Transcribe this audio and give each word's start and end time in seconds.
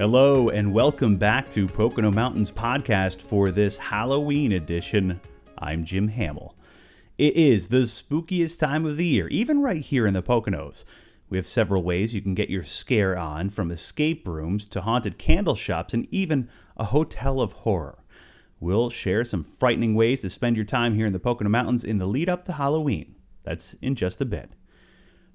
Hello, 0.00 0.48
and 0.48 0.72
welcome 0.72 1.18
back 1.18 1.50
to 1.50 1.66
Pocono 1.66 2.10
Mountains 2.10 2.50
podcast 2.50 3.20
for 3.20 3.50
this 3.50 3.76
Halloween 3.76 4.52
edition. 4.52 5.20
I'm 5.58 5.84
Jim 5.84 6.08
Hamill. 6.08 6.56
It 7.18 7.36
is 7.36 7.68
the 7.68 7.82
spookiest 7.82 8.58
time 8.58 8.86
of 8.86 8.96
the 8.96 9.04
year, 9.04 9.28
even 9.28 9.60
right 9.60 9.82
here 9.82 10.06
in 10.06 10.14
the 10.14 10.22
Poconos. 10.22 10.84
We 11.28 11.36
have 11.36 11.46
several 11.46 11.82
ways 11.82 12.14
you 12.14 12.22
can 12.22 12.32
get 12.32 12.48
your 12.48 12.62
scare 12.62 13.18
on, 13.20 13.50
from 13.50 13.70
escape 13.70 14.26
rooms 14.26 14.64
to 14.68 14.80
haunted 14.80 15.18
candle 15.18 15.54
shops 15.54 15.92
and 15.92 16.08
even 16.10 16.48
a 16.78 16.84
hotel 16.84 17.38
of 17.38 17.52
horror. 17.52 18.02
We'll 18.58 18.88
share 18.88 19.26
some 19.26 19.44
frightening 19.44 19.94
ways 19.94 20.22
to 20.22 20.30
spend 20.30 20.56
your 20.56 20.64
time 20.64 20.94
here 20.94 21.04
in 21.04 21.12
the 21.12 21.20
Pocono 21.20 21.50
Mountains 21.50 21.84
in 21.84 21.98
the 21.98 22.08
lead 22.08 22.30
up 22.30 22.46
to 22.46 22.54
Halloween. 22.54 23.16
That's 23.42 23.74
in 23.82 23.96
just 23.96 24.22
a 24.22 24.24
bit. 24.24 24.52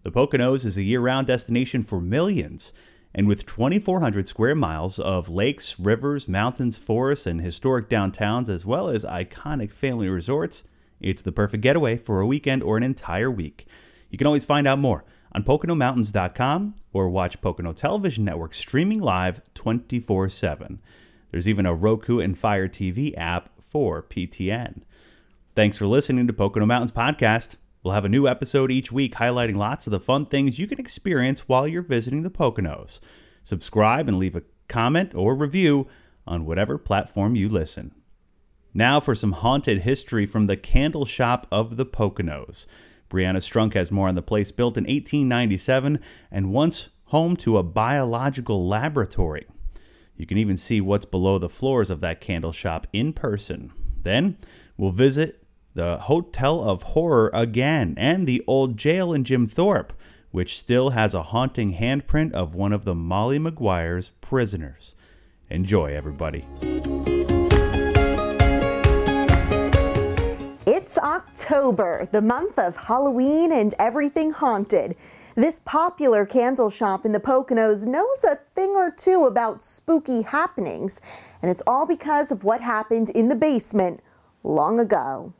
The 0.01 0.11
Poconos 0.11 0.65
is 0.65 0.75
a 0.75 0.81
year 0.81 1.01
round 1.01 1.27
destination 1.27 1.83
for 1.83 2.01
millions 2.01 2.73
and 3.17 3.29
with 3.29 3.45
2,400 3.45 4.27
square 4.27 4.55
miles 4.55 4.99
of 4.99 5.29
lakes, 5.29 5.79
rivers, 5.79 6.27
mountains, 6.27 6.77
forests, 6.77 7.25
and 7.25 7.39
historic 7.39 7.87
downtowns, 7.87 8.49
as 8.49 8.65
well 8.65 8.89
as 8.89 9.05
iconic 9.05 9.71
family 9.71 10.09
resorts, 10.09 10.65
it's 10.99 11.21
the 11.21 11.31
perfect 11.31 11.63
getaway 11.63 11.97
for 11.97 12.19
a 12.19 12.27
weekend 12.27 12.61
or 12.61 12.75
an 12.75 12.83
entire 12.83 13.31
week. 13.31 13.67
You 14.09 14.17
can 14.17 14.27
always 14.27 14.43
find 14.43 14.67
out 14.67 14.79
more 14.79 15.05
on 15.31 15.43
PoconoMountains.com 15.43 16.75
or 16.91 17.09
watch 17.09 17.39
Pocono 17.39 17.71
Television 17.71 18.25
Network 18.25 18.53
streaming 18.53 18.99
live 18.99 19.41
24 19.53 20.27
7. 20.27 20.81
There's 21.31 21.47
even 21.47 21.65
a 21.65 21.73
Roku 21.73 22.19
and 22.19 22.37
Fire 22.37 22.67
TV 22.67 23.13
app 23.17 23.49
for 23.61 24.03
PTN. 24.03 24.81
Thanks 25.55 25.77
for 25.77 25.87
listening 25.87 26.27
to 26.27 26.33
Pocono 26.33 26.65
Mountains 26.65 26.91
Podcast. 26.91 27.55
We'll 27.85 27.93
have 27.93 28.03
a 28.03 28.09
new 28.09 28.27
episode 28.27 28.71
each 28.71 28.91
week 28.91 29.13
highlighting 29.13 29.57
lots 29.57 29.85
of 29.85 29.91
the 29.91 29.99
fun 29.99 30.25
things 30.25 30.57
you 30.57 30.65
can 30.65 30.79
experience 30.79 31.47
while 31.47 31.67
you're 31.67 31.83
visiting 31.83 32.23
the 32.23 32.31
Poconos. 32.31 32.99
Subscribe 33.43 34.07
and 34.07 34.17
leave 34.17 34.35
a 34.35 34.41
comment 34.67 35.13
or 35.13 35.35
review 35.35 35.85
on 36.25 36.47
whatever 36.47 36.79
platform 36.79 37.35
you 37.35 37.47
listen. 37.47 37.93
Now 38.73 38.99
for 38.99 39.13
some 39.13 39.33
haunted 39.33 39.83
history 39.83 40.25
from 40.25 40.47
the 40.47 40.57
candle 40.57 41.05
shop 41.05 41.45
of 41.51 41.77
the 41.77 41.85
Poconos. 41.85 42.65
Brianna 43.07 43.37
Strunk 43.37 43.75
has 43.75 43.91
more 43.91 44.07
on 44.07 44.15
the 44.15 44.23
place 44.23 44.51
built 44.51 44.79
in 44.79 44.85
1897 44.85 45.99
and 46.31 46.51
once 46.51 46.89
home 47.09 47.35
to 47.35 47.59
a 47.59 47.61
biological 47.61 48.67
laboratory. 48.67 49.45
You 50.17 50.25
can 50.25 50.39
even 50.39 50.57
see 50.57 50.81
what's 50.81 51.05
below 51.05 51.37
the 51.37 51.49
floors 51.49 51.91
of 51.91 52.01
that 52.01 52.19
candle 52.19 52.51
shop 52.51 52.87
in 52.93 53.13
person. 53.13 53.71
Then 54.01 54.39
we'll 54.75 54.89
visit 54.89 55.44
the 55.75 55.97
Hotel 55.97 56.61
of 56.61 56.83
Horror 56.83 57.29
again, 57.33 57.95
and 57.97 58.25
the 58.25 58.41
old 58.47 58.77
jail 58.77 59.13
in 59.13 59.25
Jim 59.25 59.45
Thorpe, 59.45 59.91
which 60.31 60.57
still 60.57 60.91
has 60.91 61.13
a 61.13 61.23
haunting 61.23 61.73
handprint 61.75 62.31
of 62.31 62.55
one 62.55 62.71
of 62.71 62.85
the 62.85 62.95
Molly 62.95 63.37
Maguire's 63.37 64.11
prisoners. 64.21 64.95
Enjoy, 65.49 65.93
everybody. 65.93 66.47
It's 70.65 70.97
October, 70.97 72.07
the 72.11 72.21
month 72.21 72.57
of 72.57 72.77
Halloween 72.77 73.51
and 73.51 73.73
everything 73.77 74.31
haunted. 74.31 74.95
This 75.35 75.59
popular 75.65 76.25
candle 76.25 76.69
shop 76.69 77.05
in 77.05 77.11
the 77.11 77.19
Poconos 77.19 77.85
knows 77.85 78.23
a 78.23 78.37
thing 78.55 78.71
or 78.71 78.91
two 78.91 79.25
about 79.25 79.61
spooky 79.61 80.21
happenings, 80.21 81.01
and 81.41 81.51
it's 81.51 81.61
all 81.67 81.85
because 81.85 82.31
of 82.31 82.45
what 82.45 82.61
happened 82.61 83.09
in 83.09 83.27
the 83.27 83.35
basement 83.35 84.01
long 84.43 84.79
ago. 84.79 85.33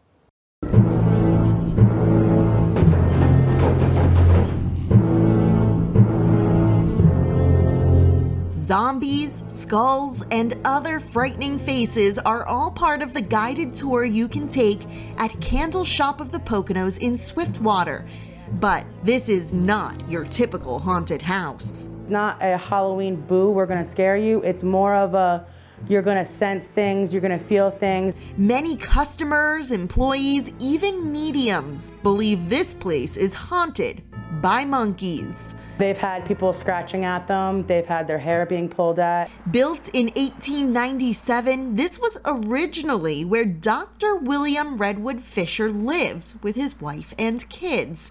Zombies, 8.66 9.44
skulls, 9.50 10.24
and 10.32 10.58
other 10.66 11.00
frightening 11.00 11.60
faces 11.60 12.18
are 12.18 12.48
all 12.48 12.72
part 12.72 13.04
of 13.04 13.14
the 13.14 13.22
guided 13.22 13.76
tour 13.76 14.04
you 14.04 14.28
can 14.28 14.48
take 14.48 14.82
at 15.18 15.40
Candle 15.40 15.86
Shop 15.86 16.20
of 16.20 16.32
the 16.32 16.40
Poconos 16.40 16.98
in 16.98 17.16
Swiftwater. 17.16 18.10
But 18.54 18.88
this 19.04 19.30
is 19.30 19.54
not 19.54 20.10
your 20.10 20.26
typical 20.26 20.80
haunted 20.80 21.22
house. 21.22 21.88
Not 22.08 22.42
a 22.42 22.58
Halloween 22.58 23.18
boo, 23.18 23.52
we're 23.52 23.68
gonna 23.68 23.86
scare 23.86 24.18
you. 24.18 24.42
It's 24.42 24.64
more 24.64 24.96
of 24.96 25.14
a 25.14 25.46
you're 25.88 26.02
gonna 26.02 26.26
sense 26.26 26.66
things, 26.66 27.14
you're 27.14 27.22
gonna 27.22 27.38
feel 27.38 27.70
things. 27.70 28.16
Many 28.36 28.78
customers, 28.78 29.70
employees, 29.70 30.52
even 30.58 31.12
mediums 31.12 31.92
believe 32.02 32.50
this 32.50 32.74
place 32.74 33.16
is 33.16 33.36
haunted 33.36 34.02
by 34.42 34.66
monkeys. 34.66 35.54
They've 35.78 35.98
had 35.98 36.26
people 36.26 36.54
scratching 36.54 37.04
at 37.04 37.28
them, 37.28 37.66
they've 37.68 37.86
had 37.86 38.08
their 38.08 38.20
hair 38.20 38.46
being 38.46 38.70
pulled 38.70 39.00
at. 39.00 39.30
Built 39.52 39.90
in 39.90 40.06
1897, 40.08 41.76
this 41.76 42.00
was 42.00 42.18
originally 42.24 43.26
where 43.26 43.46
Dr. 43.46 44.16
William 44.16 44.78
Redwood 44.78 45.22
Fisher 45.22 45.70
lived 45.70 46.34
with 46.42 46.56
his 46.56 46.80
wife 46.80 47.14
and 47.20 47.48
kids. 47.50 48.10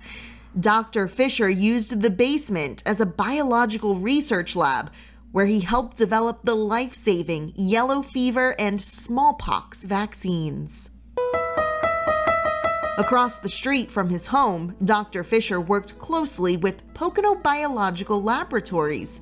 Dr. 0.59 1.09
Fisher 1.09 1.49
used 1.49 2.03
the 2.03 2.11
basement 2.11 2.83
as 2.85 3.01
a 3.01 3.07
biological 3.07 3.97
research 3.97 4.55
lab 4.55 4.91
where 5.33 5.47
he 5.47 5.61
helped 5.61 5.97
develop 5.97 6.41
the 6.45 6.55
life 6.55 6.95
saving 6.95 7.53
yellow 7.57 8.03
fever 8.03 8.55
and 8.57 8.81
smallpox 8.81 9.83
vaccines. 9.83 10.91
Across 12.97 13.39
the 13.39 13.49
street 13.49 13.91
from 13.91 14.09
his 14.09 14.27
home, 14.27 14.77
Dr. 14.85 15.25
Fisher 15.25 15.61
worked 15.61 15.99
closely 15.99 16.57
with 16.57 16.95
Pocono 16.95 17.35
Biological 17.35 18.23
Laboratories. 18.23 19.21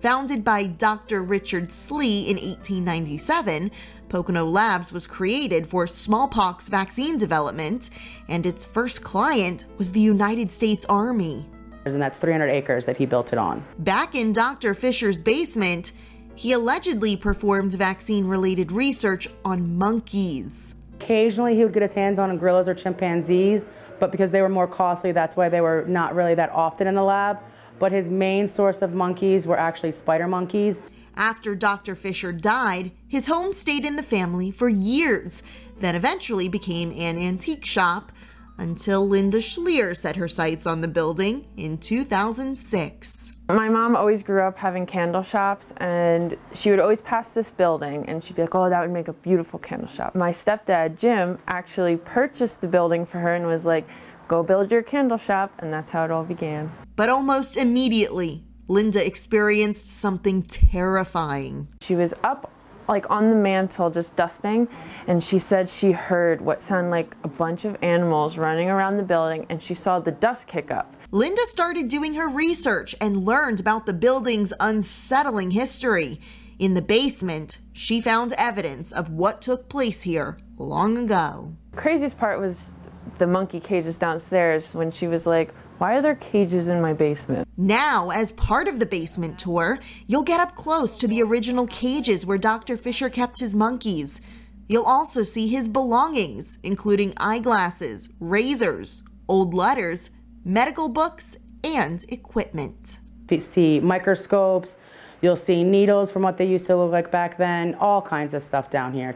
Founded 0.00 0.44
by 0.44 0.64
Dr. 0.64 1.22
Richard 1.22 1.72
Slee 1.72 2.28
in 2.28 2.36
1897, 2.36 3.70
Pocono 4.10 4.44
Labs 4.44 4.92
was 4.92 5.06
created 5.06 5.66
for 5.66 5.86
smallpox 5.86 6.68
vaccine 6.68 7.16
development, 7.16 7.88
and 8.28 8.44
its 8.44 8.66
first 8.66 9.02
client 9.02 9.64
was 9.78 9.92
the 9.92 10.00
United 10.00 10.52
States 10.52 10.84
Army. 10.90 11.48
And 11.86 12.02
that's 12.02 12.18
300 12.18 12.48
acres 12.48 12.84
that 12.84 12.98
he 12.98 13.06
built 13.06 13.32
it 13.32 13.38
on. 13.38 13.64
Back 13.78 14.14
in 14.14 14.34
Dr. 14.34 14.74
Fisher's 14.74 15.18
basement, 15.18 15.92
he 16.34 16.52
allegedly 16.52 17.16
performed 17.16 17.72
vaccine 17.72 18.26
related 18.26 18.70
research 18.70 19.28
on 19.46 19.78
monkeys. 19.78 20.74
Occasionally, 21.04 21.54
he 21.54 21.62
would 21.62 21.74
get 21.74 21.82
his 21.82 21.92
hands 21.92 22.18
on 22.18 22.34
gorillas 22.38 22.66
or 22.66 22.74
chimpanzees, 22.74 23.66
but 24.00 24.10
because 24.10 24.30
they 24.30 24.40
were 24.40 24.48
more 24.48 24.66
costly, 24.66 25.12
that's 25.12 25.36
why 25.36 25.50
they 25.50 25.60
were 25.60 25.84
not 25.86 26.14
really 26.14 26.34
that 26.34 26.48
often 26.48 26.86
in 26.86 26.94
the 26.94 27.02
lab. 27.02 27.40
But 27.78 27.92
his 27.92 28.08
main 28.08 28.48
source 28.48 28.80
of 28.80 28.94
monkeys 28.94 29.46
were 29.46 29.58
actually 29.58 29.92
spider 29.92 30.26
monkeys. 30.26 30.80
After 31.14 31.54
Dr. 31.54 31.94
Fisher 31.94 32.32
died, 32.32 32.90
his 33.06 33.26
home 33.26 33.52
stayed 33.52 33.84
in 33.84 33.96
the 33.96 34.02
family 34.02 34.50
for 34.50 34.70
years, 34.70 35.42
then 35.78 35.94
eventually 35.94 36.48
became 36.48 36.90
an 36.92 37.18
antique 37.18 37.66
shop 37.66 38.10
until 38.58 39.06
Linda 39.06 39.38
Schlier 39.38 39.96
set 39.96 40.16
her 40.16 40.28
sights 40.28 40.66
on 40.66 40.80
the 40.80 40.88
building 40.88 41.46
in 41.56 41.78
2006. 41.78 43.32
My 43.48 43.68
mom 43.68 43.94
always 43.94 44.22
grew 44.22 44.40
up 44.40 44.56
having 44.56 44.86
candle 44.86 45.22
shops, 45.22 45.72
and 45.76 46.36
she 46.54 46.70
would 46.70 46.80
always 46.80 47.02
pass 47.02 47.32
this 47.32 47.50
building, 47.50 48.08
and 48.08 48.24
she'd 48.24 48.36
be 48.36 48.42
like, 48.42 48.54
Oh, 48.54 48.70
that 48.70 48.80
would 48.80 48.90
make 48.90 49.08
a 49.08 49.12
beautiful 49.12 49.58
candle 49.58 49.88
shop. 49.88 50.14
My 50.14 50.30
stepdad, 50.30 50.98
Jim, 50.98 51.38
actually 51.46 51.96
purchased 51.98 52.62
the 52.62 52.68
building 52.68 53.04
for 53.04 53.18
her 53.18 53.34
and 53.34 53.46
was 53.46 53.66
like, 53.66 53.86
Go 54.28 54.42
build 54.42 54.72
your 54.72 54.82
candle 54.82 55.18
shop, 55.18 55.52
and 55.58 55.70
that's 55.70 55.92
how 55.92 56.06
it 56.06 56.10
all 56.10 56.24
began. 56.24 56.72
But 56.96 57.10
almost 57.10 57.58
immediately, 57.58 58.44
Linda 58.66 59.04
experienced 59.04 59.86
something 59.86 60.42
terrifying. 60.42 61.68
She 61.82 61.94
was 61.94 62.14
up 62.24 62.50
like 62.88 63.10
on 63.10 63.30
the 63.30 63.36
mantle 63.36 63.90
just 63.90 64.14
dusting 64.16 64.68
and 65.06 65.22
she 65.22 65.38
said 65.38 65.68
she 65.68 65.92
heard 65.92 66.40
what 66.40 66.62
sounded 66.62 66.90
like 66.90 67.16
a 67.24 67.28
bunch 67.28 67.64
of 67.64 67.76
animals 67.82 68.38
running 68.38 68.68
around 68.68 68.96
the 68.96 69.02
building 69.02 69.46
and 69.48 69.62
she 69.62 69.74
saw 69.74 69.98
the 69.98 70.12
dust 70.12 70.46
kick 70.46 70.70
up. 70.70 70.94
Linda 71.10 71.46
started 71.46 71.88
doing 71.88 72.14
her 72.14 72.28
research 72.28 72.94
and 73.00 73.24
learned 73.24 73.60
about 73.60 73.86
the 73.86 73.92
building's 73.92 74.52
unsettling 74.58 75.52
history. 75.52 76.20
In 76.58 76.74
the 76.74 76.82
basement, 76.82 77.58
she 77.72 78.00
found 78.00 78.32
evidence 78.34 78.92
of 78.92 79.10
what 79.10 79.42
took 79.42 79.68
place 79.68 80.02
here 80.02 80.38
long 80.56 80.96
ago. 80.98 81.54
Craziest 81.74 82.18
part 82.18 82.40
was 82.40 82.74
the 83.18 83.26
monkey 83.26 83.60
cages 83.60 83.98
downstairs 83.98 84.74
when 84.74 84.90
she 84.90 85.06
was 85.06 85.26
like, 85.26 85.54
why 85.78 85.96
are 85.96 86.02
there 86.02 86.14
cages 86.14 86.68
in 86.68 86.80
my 86.80 86.92
basement? 86.92 87.48
Now, 87.56 88.10
as 88.10 88.32
part 88.32 88.68
of 88.68 88.78
the 88.78 88.86
basement 88.86 89.38
tour, 89.38 89.78
you'll 90.06 90.22
get 90.22 90.40
up 90.40 90.54
close 90.54 90.96
to 90.98 91.08
the 91.08 91.22
original 91.22 91.66
cages 91.66 92.24
where 92.24 92.38
Dr. 92.38 92.76
Fisher 92.76 93.10
kept 93.10 93.40
his 93.40 93.54
monkeys. 93.54 94.20
You'll 94.68 94.84
also 94.84 95.24
see 95.24 95.48
his 95.48 95.68
belongings, 95.68 96.58
including 96.62 97.12
eyeglasses, 97.16 98.08
razors, 98.18 99.02
old 99.28 99.52
letters, 99.52 100.10
medical 100.44 100.88
books, 100.88 101.36
and 101.62 102.04
equipment. 102.08 102.98
You 103.30 103.40
see 103.40 103.80
microscopes, 103.80 104.76
you'll 105.22 105.36
see 105.36 105.64
needles 105.64 106.12
from 106.12 106.22
what 106.22 106.38
they 106.38 106.46
used 106.46 106.66
to 106.66 106.76
look 106.76 106.92
like 106.92 107.10
back 107.10 107.36
then, 107.36 107.74
all 107.76 108.00
kinds 108.02 108.34
of 108.34 108.42
stuff 108.42 108.70
down 108.70 108.92
here. 108.92 109.14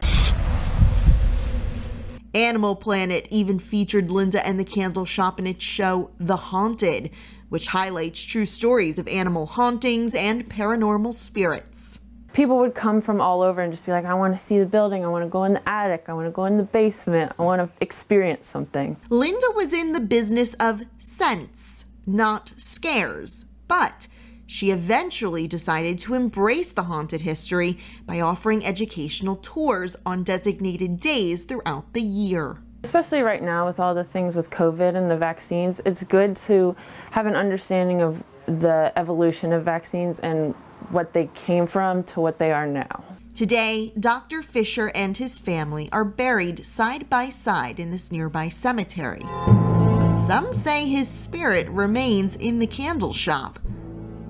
Animal 2.33 2.75
Planet 2.75 3.27
even 3.31 3.57
featured 3.59 4.11
Linda 4.11 4.45
and 4.45 4.59
the 4.59 4.65
Candle 4.65 5.05
Shop 5.05 5.39
in 5.39 5.47
its 5.47 5.63
show 5.63 6.11
The 6.19 6.37
Haunted, 6.37 7.09
which 7.49 7.67
highlights 7.67 8.21
true 8.21 8.45
stories 8.45 8.99
of 8.99 9.07
animal 9.07 9.47
hauntings 9.47 10.13
and 10.13 10.47
paranormal 10.47 11.13
spirits. 11.15 11.97
people 12.33 12.57
would 12.59 12.75
come 12.75 13.01
from 13.01 13.19
all 13.19 13.41
over 13.41 13.61
and 13.61 13.73
just 13.73 13.85
be 13.85 13.91
like, 13.91 14.05
I 14.05 14.13
want 14.13 14.33
to 14.33 14.41
see 14.41 14.59
the 14.59 14.65
building, 14.65 15.03
I 15.03 15.07
want 15.07 15.25
to 15.25 15.29
go 15.29 15.43
in 15.43 15.53
the 15.53 15.69
attic, 15.69 16.05
I 16.07 16.13
want 16.13 16.27
to 16.27 16.31
go 16.31 16.45
in 16.45 16.57
the 16.57 16.63
basement, 16.63 17.33
I 17.37 17.43
want 17.43 17.61
to 17.61 17.83
experience 17.83 18.47
something. 18.47 18.97
Linda 19.09 19.47
was 19.55 19.73
in 19.73 19.93
the 19.93 19.99
business 19.99 20.53
of 20.59 20.83
scents, 20.99 21.85
not 22.05 22.53
scares, 22.57 23.45
but 23.67 24.07
she 24.49 24.71
eventually 24.71 25.47
decided 25.47 25.99
to 25.99 26.15
embrace 26.15 26.71
the 26.71 26.85
haunted 26.85 27.21
history 27.21 27.77
by 28.07 28.19
offering 28.19 28.65
educational 28.65 29.35
tours 29.35 29.95
on 30.07 30.23
designated 30.23 30.99
days 30.99 31.43
throughout 31.43 31.93
the 31.93 32.01
year. 32.01 32.57
Especially 32.83 33.21
right 33.21 33.43
now 33.43 33.67
with 33.67 33.79
all 33.79 33.93
the 33.93 34.03
things 34.03 34.35
with 34.35 34.49
COVID 34.49 34.95
and 34.95 35.11
the 35.11 35.15
vaccines, 35.15 35.79
it's 35.85 36.03
good 36.03 36.35
to 36.35 36.75
have 37.11 37.27
an 37.27 37.35
understanding 37.35 38.01
of 38.01 38.23
the 38.47 38.91
evolution 38.95 39.53
of 39.53 39.63
vaccines 39.63 40.19
and 40.19 40.55
what 40.89 41.13
they 41.13 41.29
came 41.35 41.67
from 41.67 42.03
to 42.05 42.19
what 42.19 42.39
they 42.39 42.51
are 42.51 42.65
now. 42.65 43.03
Today, 43.35 43.93
Dr. 43.99 44.41
Fisher 44.41 44.87
and 44.95 45.15
his 45.15 45.37
family 45.37 45.89
are 45.91 46.03
buried 46.03 46.65
side 46.65 47.07
by 47.07 47.29
side 47.29 47.79
in 47.79 47.91
this 47.91 48.11
nearby 48.11 48.49
cemetery. 48.49 49.21
But 49.21 50.25
some 50.25 50.55
say 50.55 50.87
his 50.87 51.07
spirit 51.07 51.69
remains 51.69 52.35
in 52.35 52.57
the 52.57 52.67
candle 52.67 53.13
shop. 53.13 53.59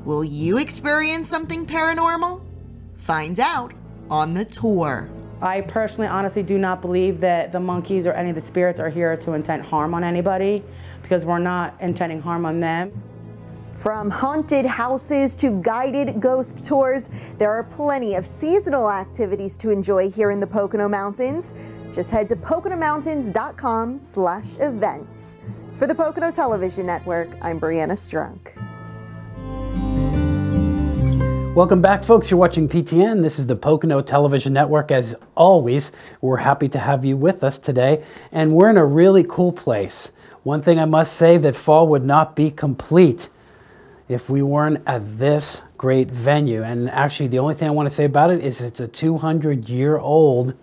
Will 0.06 0.24
you 0.24 0.58
experience 0.58 1.30
something 1.30 1.66
paranormal? 1.66 2.42
Find 2.98 3.40
out 3.40 3.74
on 4.10 4.34
the 4.34 4.46
tour. 4.46 5.10
I 5.42 5.62
personally, 5.62 6.08
honestly, 6.08 6.44
do 6.44 6.58
not 6.58 6.82
believe 6.82 7.20
that 7.20 7.52
the 7.52 7.60
monkeys 7.60 8.06
or 8.06 8.14
any 8.14 8.30
of 8.30 8.36
the 8.36 8.42
spirits 8.42 8.80
are 8.80 8.90
here 8.90 9.16
to 9.18 9.34
intend 9.34 9.64
harm 9.64 9.94
on 9.94 10.04
anybody 10.04 10.64
because 11.02 11.26
we're 11.26 11.40
not 11.40 11.76
intending 11.80 12.22
harm 12.22 12.46
on 12.46 12.60
them. 12.60 12.92
From 13.74 14.10
haunted 14.10 14.66
houses 14.66 15.36
to 15.38 15.62
guided 15.62 16.20
ghost 16.20 16.66
tours, 16.66 17.10
there 17.38 17.52
are 17.52 17.64
plenty 17.64 18.16
of 18.16 18.26
seasonal 18.26 18.92
activities 18.92 19.56
to 19.58 19.70
enjoy 19.70 20.10
here 20.10 20.32
in 20.32 20.42
the 20.42 20.48
Pocono 20.48 20.90
Mountains. 20.90 21.54
Just 21.94 22.12
head 22.12 22.28
to 22.30 22.36
poconomountains.com 22.36 24.00
slash 24.00 24.58
events. 24.60 25.38
For 25.78 25.88
the 25.88 25.96
Pocono 25.96 26.30
Television 26.32 26.86
Network, 26.86 27.30
I'm 27.42 27.58
Brianna 27.58 27.94
Strunk. 27.94 28.59
Welcome 31.56 31.82
back, 31.82 32.04
folks. 32.04 32.30
You're 32.30 32.40
watching 32.40 32.70
PTN. 32.70 33.24
This 33.24 33.40
is 33.40 33.48
the 33.48 33.56
Pocono 33.56 34.02
Television 34.02 34.54
Network. 34.54 34.92
As 34.92 35.16
always, 35.36 35.92
we're 36.22 36.38
happy 36.38 36.70
to 36.70 36.78
have 36.78 37.04
you 37.04 37.18
with 37.18 37.44
us 37.44 37.58
today, 37.58 38.04
and 38.32 38.54
we're 38.54 38.70
in 38.70 38.78
a 38.78 38.86
really 38.86 39.26
cool 39.28 39.52
place. 39.52 40.12
One 40.44 40.62
thing 40.62 40.80
I 40.80 40.86
must 40.86 41.14
say 41.14 41.38
that 41.40 41.56
fall 41.56 41.88
would 41.88 42.06
not 42.06 42.36
be 42.36 42.52
complete 42.52 43.30
if 44.08 44.30
we 44.30 44.44
weren't 44.44 44.84
at 44.86 45.18
this 45.18 45.64
great 45.76 46.12
venue. 46.12 46.62
And 46.62 46.88
actually, 46.92 47.30
the 47.30 47.40
only 47.40 47.56
thing 47.56 47.68
I 47.68 47.72
want 47.72 47.90
to 47.90 47.96
say 47.96 48.06
about 48.06 48.30
it 48.30 48.44
is 48.44 48.62
it's 48.62 48.80
a 48.80 48.88
200 48.88 49.68
year 49.68 49.98
old 49.98 50.54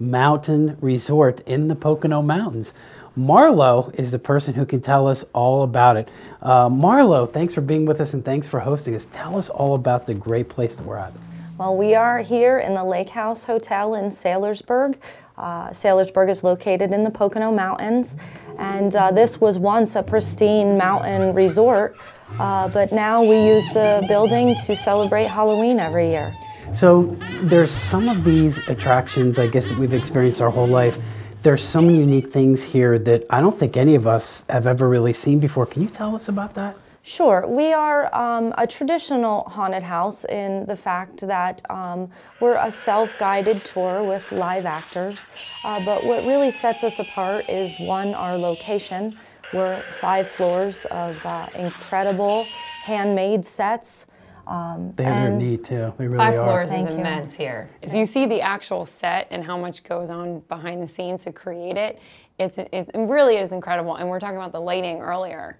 mountain 0.00 0.78
resort 0.80 1.40
in 1.40 1.68
the 1.68 1.74
Pocono 1.74 2.22
Mountains. 2.22 2.72
Marlo 3.20 3.94
is 3.96 4.10
the 4.10 4.18
person 4.18 4.54
who 4.54 4.64
can 4.64 4.80
tell 4.80 5.06
us 5.06 5.24
all 5.34 5.62
about 5.62 5.96
it. 5.96 6.08
Uh, 6.40 6.68
Marlo, 6.70 7.30
thanks 7.30 7.52
for 7.52 7.60
being 7.60 7.84
with 7.84 8.00
us 8.00 8.14
and 8.14 8.24
thanks 8.24 8.46
for 8.46 8.60
hosting 8.60 8.94
us. 8.94 9.06
Tell 9.12 9.36
us 9.36 9.50
all 9.50 9.74
about 9.74 10.06
the 10.06 10.14
great 10.14 10.48
place 10.48 10.76
that 10.76 10.86
we're 10.86 10.96
at. 10.96 11.12
Well, 11.58 11.76
we 11.76 11.94
are 11.94 12.20
here 12.20 12.60
in 12.60 12.72
the 12.72 12.82
Lake 12.82 13.10
House 13.10 13.44
Hotel 13.44 13.94
in 13.94 14.10
Saylorsburg. 14.10 14.98
Uh, 15.36 15.70
Saylorsburg 15.70 16.30
is 16.30 16.42
located 16.42 16.92
in 16.92 17.04
the 17.04 17.10
Pocono 17.10 17.52
Mountains, 17.52 18.16
and 18.58 18.94
uh, 18.96 19.10
this 19.10 19.40
was 19.40 19.58
once 19.58 19.96
a 19.96 20.02
pristine 20.02 20.78
mountain 20.78 21.34
resort, 21.34 21.96
uh, 22.38 22.68
but 22.68 22.92
now 22.92 23.22
we 23.22 23.36
use 23.36 23.68
the 23.70 24.02
building 24.08 24.54
to 24.64 24.74
celebrate 24.74 25.26
Halloween 25.26 25.78
every 25.78 26.08
year. 26.08 26.34
So 26.72 27.16
there's 27.42 27.70
some 27.70 28.08
of 28.08 28.24
these 28.24 28.56
attractions, 28.68 29.38
I 29.38 29.46
guess, 29.46 29.66
that 29.66 29.78
we've 29.78 29.92
experienced 29.92 30.40
our 30.40 30.50
whole 30.50 30.68
life. 30.68 30.98
There's 31.42 31.64
some 31.64 31.88
unique 31.88 32.30
things 32.30 32.62
here 32.62 32.98
that 32.98 33.24
I 33.30 33.40
don't 33.40 33.58
think 33.58 33.78
any 33.78 33.94
of 33.94 34.06
us 34.06 34.44
have 34.50 34.66
ever 34.66 34.86
really 34.86 35.14
seen 35.14 35.38
before. 35.38 35.64
Can 35.64 35.80
you 35.80 35.88
tell 35.88 36.14
us 36.14 36.28
about 36.28 36.52
that? 36.54 36.76
Sure. 37.02 37.46
We 37.46 37.72
are 37.72 38.14
um, 38.14 38.52
a 38.58 38.66
traditional 38.66 39.44
haunted 39.44 39.82
house 39.82 40.26
in 40.26 40.66
the 40.66 40.76
fact 40.76 41.26
that 41.26 41.62
um, 41.70 42.10
we're 42.40 42.56
a 42.56 42.70
self 42.70 43.16
guided 43.18 43.64
tour 43.64 44.04
with 44.04 44.30
live 44.32 44.66
actors. 44.66 45.28
Uh, 45.64 45.82
but 45.82 46.04
what 46.04 46.26
really 46.26 46.50
sets 46.50 46.84
us 46.84 46.98
apart 46.98 47.48
is 47.48 47.74
one, 47.80 48.12
our 48.14 48.36
location. 48.36 49.16
We're 49.54 49.80
five 49.98 50.30
floors 50.30 50.84
of 50.90 51.24
uh, 51.24 51.48
incredible 51.54 52.46
handmade 52.82 53.46
sets. 53.46 54.06
Um, 54.50 54.92
They're, 54.96 55.06
they're 55.08 55.28
and- 55.28 55.38
neat 55.38 55.64
too. 55.64 55.94
They 55.96 56.06
really 56.06 56.18
Five 56.18 56.34
are. 56.34 56.44
floors 56.44 56.70
Thank 56.70 56.88
is 56.88 56.94
you. 56.96 57.00
immense 57.00 57.36
here. 57.36 57.70
If 57.82 57.94
you 57.94 58.04
see 58.04 58.26
the 58.26 58.40
actual 58.40 58.84
set 58.84 59.28
and 59.30 59.44
how 59.44 59.56
much 59.56 59.84
goes 59.84 60.10
on 60.10 60.40
behind 60.48 60.82
the 60.82 60.88
scenes 60.88 61.22
to 61.24 61.32
create 61.32 61.76
it, 61.76 62.00
it's 62.38 62.58
it 62.58 62.90
really 62.94 63.36
is 63.36 63.52
incredible. 63.52 63.94
And 63.96 64.08
we 64.08 64.16
are 64.16 64.18
talking 64.18 64.36
about 64.38 64.50
the 64.52 64.60
lighting 64.60 64.98
earlier, 65.00 65.58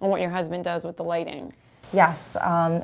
and 0.00 0.10
what 0.10 0.20
your 0.20 0.30
husband 0.30 0.64
does 0.64 0.84
with 0.84 0.96
the 0.96 1.04
lighting. 1.04 1.52
Yes, 1.92 2.36
um, 2.40 2.82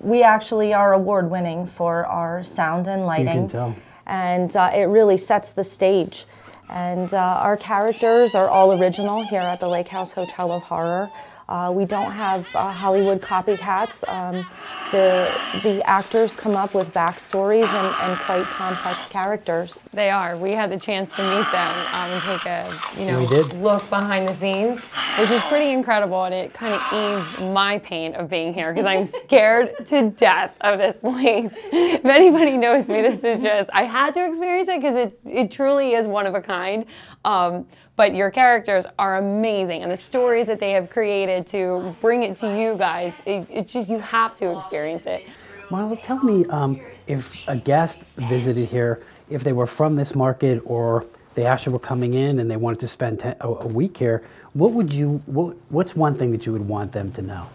we 0.00 0.22
actually 0.24 0.74
are 0.74 0.94
award 0.94 1.30
winning 1.30 1.66
for 1.66 2.04
our 2.06 2.42
sound 2.42 2.88
and 2.88 3.06
lighting. 3.06 3.26
You 3.26 3.40
can 3.40 3.48
tell. 3.48 3.76
And 4.06 4.56
uh, 4.56 4.70
it 4.74 4.84
really 4.84 5.18
sets 5.18 5.52
the 5.52 5.62
stage. 5.62 6.24
And 6.68 7.14
uh, 7.14 7.18
our 7.42 7.56
characters 7.56 8.34
are 8.34 8.48
all 8.48 8.72
original 8.72 9.22
here 9.22 9.40
at 9.42 9.60
the 9.60 9.68
Lake 9.68 9.88
House 9.88 10.12
Hotel 10.12 10.50
of 10.50 10.62
Horror. 10.62 11.10
Uh, 11.48 11.70
we 11.74 11.84
don't 11.84 12.10
have 12.10 12.46
uh, 12.54 12.70
Hollywood 12.72 13.20
copycats. 13.22 14.06
Um, 14.08 14.44
the, 14.90 15.32
the 15.62 15.82
actors 15.88 16.34
come 16.36 16.56
up 16.56 16.74
with 16.74 16.92
backstories 16.92 17.66
and, 17.72 17.94
and 18.10 18.18
quite 18.20 18.44
complex 18.44 19.08
characters. 19.08 19.82
They 19.92 20.10
are. 20.10 20.36
We 20.36 20.52
had 20.52 20.70
the 20.72 20.78
chance 20.78 21.14
to 21.16 21.22
meet 21.22 21.50
them 21.52 21.70
um, 21.94 22.10
and 22.10 22.22
take 22.22 22.46
a 22.46 22.72
you 22.98 23.06
know 23.06 23.20
We 23.20 23.26
did. 23.28 23.52
look 23.62 23.88
behind 23.90 24.28
the 24.28 24.32
scenes, 24.34 24.80
which 25.18 25.30
is 25.30 25.40
pretty 25.42 25.70
incredible, 25.72 26.24
and 26.24 26.34
it 26.34 26.52
kind 26.52 26.74
of 26.74 26.82
eased 26.92 27.40
my 27.52 27.78
pain 27.78 28.14
of 28.14 28.28
being 28.28 28.52
here 28.54 28.72
because 28.72 28.86
I'm 28.86 29.04
scared 29.04 29.74
to 29.86 30.10
death 30.10 30.54
of 30.60 30.78
this 30.78 30.98
place. 30.98 31.52
If 31.96 32.04
anybody 32.04 32.56
knows 32.56 32.88
me, 32.88 33.02
this 33.02 33.24
is 33.24 33.42
just 33.42 33.68
I 33.72 33.82
had 33.84 34.14
to 34.14 34.24
experience 34.24 34.68
it 34.68 34.80
because 34.80 34.96
it's 34.96 35.22
it 35.24 35.50
truly 35.50 35.94
is 35.94 36.06
one 36.06 36.26
of 36.26 36.34
a 36.34 36.40
kind. 36.40 36.84
Um, 37.24 37.66
but 37.96 38.14
your 38.14 38.30
characters 38.30 38.86
are 38.98 39.16
amazing, 39.16 39.82
and 39.82 39.90
the 39.90 39.96
stories 39.96 40.46
that 40.46 40.60
they 40.60 40.72
have 40.72 40.90
created 40.90 41.46
to 41.48 41.96
bring 42.00 42.22
it 42.22 42.36
to 42.36 42.46
you 42.46 42.76
guys, 42.76 43.12
it, 43.26 43.46
it's 43.50 43.72
just 43.72 43.88
you 43.88 43.98
have 43.98 44.36
to 44.36 44.54
experience 44.54 45.06
it. 45.06 45.28
Marlo, 45.70 46.00
tell 46.02 46.22
me 46.22 46.46
um, 46.46 46.80
if 47.06 47.34
a 47.48 47.56
guest 47.56 48.00
visited 48.16 48.68
here, 48.68 49.02
if 49.30 49.42
they 49.42 49.52
were 49.52 49.66
from 49.66 49.96
this 49.96 50.14
market 50.14 50.62
or 50.64 51.06
they 51.34 51.44
actually 51.44 51.72
were 51.72 51.78
coming 51.78 52.14
in 52.14 52.38
and 52.38 52.50
they 52.50 52.56
wanted 52.56 52.78
to 52.80 52.88
spend 52.88 53.18
ten, 53.18 53.34
a, 53.40 53.48
a 53.48 53.66
week 53.66 53.96
here, 53.96 54.24
what 54.52 54.72
would 54.72 54.92
you? 54.92 55.20
What, 55.26 55.56
what's 55.70 55.96
one 55.96 56.14
thing 56.14 56.30
that 56.32 56.46
you 56.46 56.52
would 56.52 56.66
want 56.66 56.92
them 56.92 57.10
to 57.12 57.22
know? 57.22 57.46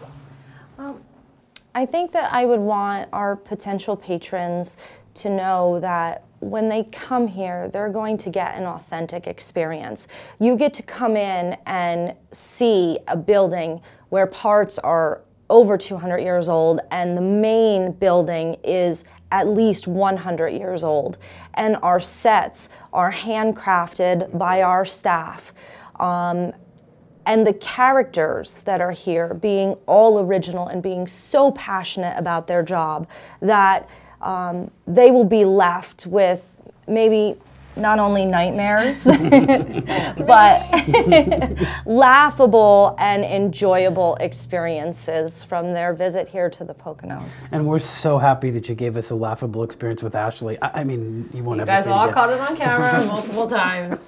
I 1.74 1.86
think 1.86 2.12
that 2.12 2.30
I 2.32 2.44
would 2.44 2.60
want 2.60 3.08
our 3.12 3.34
potential 3.34 3.96
patrons 3.96 4.76
to 5.14 5.30
know 5.30 5.80
that 5.80 6.24
when 6.42 6.68
they 6.68 6.82
come 6.84 7.28
here, 7.28 7.68
they're 7.68 7.88
going 7.88 8.16
to 8.18 8.30
get 8.30 8.56
an 8.56 8.64
authentic 8.64 9.28
experience. 9.28 10.08
You 10.40 10.56
get 10.56 10.74
to 10.74 10.82
come 10.82 11.16
in 11.16 11.56
and 11.66 12.16
see 12.32 12.98
a 13.06 13.16
building 13.16 13.80
where 14.08 14.26
parts 14.26 14.78
are 14.80 15.22
over 15.50 15.78
200 15.78 16.18
years 16.18 16.48
old 16.48 16.80
and 16.90 17.16
the 17.16 17.22
main 17.22 17.92
building 17.92 18.56
is 18.64 19.04
at 19.30 19.46
least 19.46 19.86
100 19.86 20.48
years 20.48 20.82
old. 20.82 21.18
And 21.54 21.76
our 21.76 22.00
sets 22.00 22.70
are 22.92 23.12
handcrafted 23.12 24.36
by 24.36 24.62
our 24.62 24.84
staff. 24.84 25.54
Um, 26.00 26.52
and 27.24 27.46
the 27.46 27.54
characters 27.54 28.62
that 28.62 28.80
are 28.80 28.90
here 28.90 29.34
being 29.34 29.74
all 29.86 30.18
original 30.20 30.66
and 30.66 30.82
being 30.82 31.06
so 31.06 31.52
passionate 31.52 32.18
about 32.18 32.48
their 32.48 32.64
job 32.64 33.08
that 33.40 33.88
um, 34.22 34.70
they 34.86 35.10
will 35.10 35.24
be 35.24 35.44
left 35.44 36.06
with 36.06 36.54
maybe 36.88 37.36
not 37.76 37.98
only 37.98 38.26
nightmares, 38.26 39.04
but 40.26 40.62
laughable 41.86 42.94
and 42.98 43.24
enjoyable 43.24 44.16
experiences 44.16 45.42
from 45.42 45.72
their 45.72 45.94
visit 45.94 46.28
here 46.28 46.50
to 46.50 46.64
the 46.64 46.74
Poconos. 46.74 47.48
And 47.50 47.66
we're 47.66 47.78
so 47.78 48.18
happy 48.18 48.50
that 48.50 48.68
you 48.68 48.74
gave 48.74 48.96
us 48.96 49.10
a 49.10 49.14
laughable 49.14 49.62
experience 49.62 50.02
with 50.02 50.14
Ashley. 50.14 50.60
I, 50.60 50.80
I 50.80 50.84
mean, 50.84 51.30
you 51.32 51.42
won't 51.42 51.56
You 51.56 51.62
ever 51.62 51.70
guys 51.70 51.84
see 51.84 51.90
it 51.90 51.92
all 51.92 52.04
again. 52.04 52.14
caught 52.14 52.30
it 52.30 52.40
on 52.40 52.56
camera 52.56 53.04
multiple 53.06 53.46
times. 53.46 54.04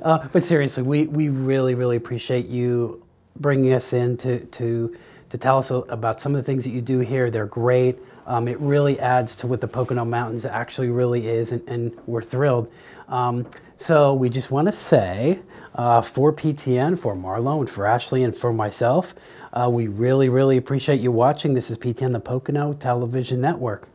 Uh, 0.00 0.26
but 0.32 0.44
seriously, 0.44 0.82
we, 0.82 1.06
we 1.06 1.28
really, 1.28 1.74
really 1.74 1.96
appreciate 1.96 2.46
you 2.46 3.04
bringing 3.36 3.72
us 3.72 3.92
in 3.92 4.16
to, 4.18 4.40
to, 4.46 4.96
to 5.30 5.38
tell 5.38 5.58
us 5.58 5.70
about 5.70 6.20
some 6.20 6.34
of 6.34 6.40
the 6.40 6.44
things 6.44 6.64
that 6.64 6.70
you 6.70 6.80
do 6.80 7.00
here. 7.00 7.30
They're 7.30 7.46
great. 7.46 7.98
Um, 8.26 8.48
it 8.48 8.58
really 8.60 9.00
adds 9.00 9.34
to 9.36 9.46
what 9.46 9.60
the 9.60 9.68
Pocono 9.68 10.04
Mountains 10.04 10.46
actually 10.46 10.88
really 10.90 11.28
is, 11.28 11.52
and, 11.52 11.66
and 11.68 11.98
we're 12.06 12.22
thrilled. 12.22 12.70
Um, 13.08 13.46
so 13.78 14.14
we 14.14 14.30
just 14.30 14.50
want 14.50 14.66
to 14.68 14.72
say 14.72 15.40
uh, 15.74 16.00
for 16.02 16.32
PTN, 16.32 16.98
for 16.98 17.16
Marlo, 17.16 17.60
and 17.60 17.68
for 17.68 17.86
Ashley, 17.86 18.22
and 18.22 18.36
for 18.36 18.52
myself, 18.52 19.14
uh, 19.52 19.68
we 19.70 19.88
really, 19.88 20.28
really 20.28 20.56
appreciate 20.56 21.00
you 21.00 21.10
watching. 21.10 21.52
This 21.52 21.70
is 21.70 21.78
PTN, 21.78 22.12
the 22.12 22.20
Pocono 22.20 22.74
Television 22.74 23.40
Network. 23.40 23.88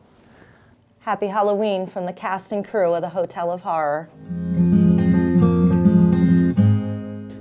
Happy 1.00 1.26
Halloween 1.26 1.86
from 1.86 2.04
the 2.04 2.12
cast 2.12 2.52
and 2.52 2.66
crew 2.66 2.92
of 2.92 3.00
the 3.00 3.08
Hotel 3.08 3.50
of 3.50 3.62
Horror. 3.62 4.10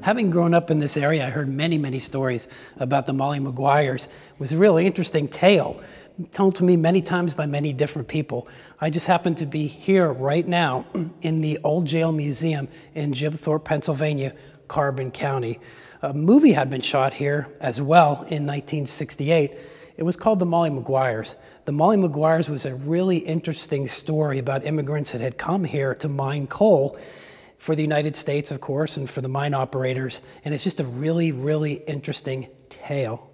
Having 0.01 0.29
grown 0.29 0.53
up 0.53 0.71
in 0.71 0.79
this 0.79 0.95
area, 0.95 1.27
I 1.27 1.29
heard 1.29 1.49
many, 1.49 1.77
many 1.77 1.99
stories 1.99 2.47
about 2.77 3.05
the 3.05 3.11
Molly 3.11 3.39
Maguires. 3.39 4.05
It 4.05 4.39
was 4.39 4.53
a 4.53 4.57
really 4.57 4.85
interesting 4.85 5.27
tale, 5.27 5.81
told 6.31 6.55
to 6.55 6.63
me 6.63 6.75
many 6.75 7.01
times 7.01 7.33
by 7.33 7.45
many 7.45 7.73
different 7.73 8.07
people. 8.07 8.47
I 8.81 8.89
just 8.89 9.07
happen 9.07 9.35
to 9.35 9.45
be 9.45 9.67
here 9.67 10.11
right 10.11 10.47
now 10.47 10.85
in 11.21 11.41
the 11.41 11.59
Old 11.63 11.85
Jail 11.85 12.11
Museum 12.11 12.67
in 12.95 13.13
Jim 13.13 13.33
Thorpe, 13.33 13.65
Pennsylvania, 13.65 14.33
Carbon 14.67 15.11
County. 15.11 15.59
A 16.01 16.13
movie 16.13 16.53
had 16.53 16.69
been 16.69 16.81
shot 16.81 17.13
here 17.13 17.47
as 17.59 17.81
well 17.81 18.13
in 18.29 18.45
1968. 18.45 19.57
It 19.97 20.03
was 20.03 20.15
called 20.15 20.39
The 20.39 20.45
Molly 20.45 20.69
Maguires. 20.69 21.35
The 21.65 21.71
Molly 21.71 21.97
Maguires 21.97 22.49
was 22.49 22.65
a 22.65 22.75
really 22.75 23.17
interesting 23.17 23.87
story 23.87 24.37
about 24.37 24.65
immigrants 24.65 25.11
that 25.11 25.21
had 25.21 25.37
come 25.37 25.63
here 25.63 25.95
to 25.95 26.07
mine 26.07 26.47
coal 26.47 26.97
for 27.57 27.75
the 27.75 27.81
United 27.81 28.15
States, 28.15 28.51
of 28.51 28.61
course, 28.61 28.97
and 28.97 29.09
for 29.09 29.21
the 29.21 29.27
mine 29.27 29.53
operators. 29.53 30.21
And 30.45 30.53
it's 30.53 30.63
just 30.63 30.79
a 30.79 30.85
really, 30.85 31.31
really 31.31 31.73
interesting 31.73 32.47
tale. 32.69 33.31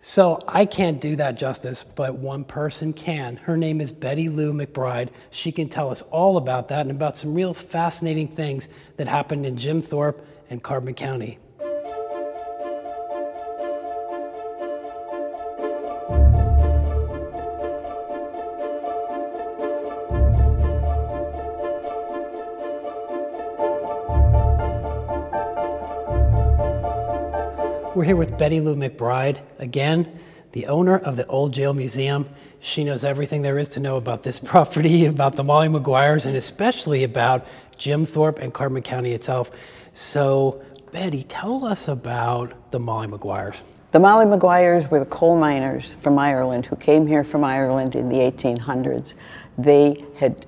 So 0.00 0.40
I 0.46 0.66
can't 0.66 1.00
do 1.00 1.16
that 1.16 1.36
justice, 1.36 1.82
but 1.82 2.14
one 2.14 2.44
person 2.44 2.92
can. 2.92 3.36
Her 3.36 3.56
name 3.56 3.80
is 3.80 3.90
Betty 3.90 4.28
Lou 4.28 4.52
McBride. 4.52 5.08
She 5.30 5.50
can 5.50 5.68
tell 5.68 5.90
us 5.90 6.02
all 6.02 6.36
about 6.36 6.68
that 6.68 6.82
and 6.82 6.90
about 6.90 7.16
some 7.16 7.34
real 7.34 7.54
fascinating 7.54 8.28
things 8.28 8.68
that 8.98 9.08
happened 9.08 9.46
in 9.46 9.56
Jim 9.56 9.80
Thorpe 9.80 10.24
and 10.50 10.62
Carbon 10.62 10.94
County. 10.94 11.38
Here 28.06 28.14
with 28.14 28.38
Betty 28.38 28.60
Lou 28.60 28.76
McBride, 28.76 29.40
again, 29.58 30.20
the 30.52 30.66
owner 30.66 30.98
of 30.98 31.16
the 31.16 31.26
Old 31.26 31.52
Jail 31.52 31.74
Museum. 31.74 32.28
She 32.60 32.84
knows 32.84 33.04
everything 33.04 33.42
there 33.42 33.58
is 33.58 33.68
to 33.70 33.80
know 33.80 33.96
about 33.96 34.22
this 34.22 34.38
property, 34.52 35.06
about 35.06 35.34
the 35.34 35.42
Molly 35.42 35.66
Maguires, 35.66 36.24
and 36.24 36.36
especially 36.36 37.02
about 37.02 37.48
Jim 37.76 38.04
Thorpe 38.04 38.38
and 38.38 38.54
Carbon 38.54 38.80
County 38.80 39.10
itself. 39.10 39.50
So, 39.92 40.62
Betty, 40.92 41.24
tell 41.24 41.64
us 41.64 41.88
about 41.88 42.70
the 42.70 42.78
Molly 42.78 43.08
Maguires. 43.08 43.56
The 43.90 43.98
Molly 43.98 44.26
Maguires 44.26 44.88
were 44.88 45.00
the 45.00 45.06
coal 45.06 45.36
miners 45.36 45.94
from 45.94 46.16
Ireland 46.16 46.64
who 46.64 46.76
came 46.76 47.08
here 47.08 47.24
from 47.24 47.42
Ireland 47.42 47.96
in 47.96 48.08
the 48.08 48.18
1800s. 48.18 49.14
They 49.58 50.00
had, 50.16 50.46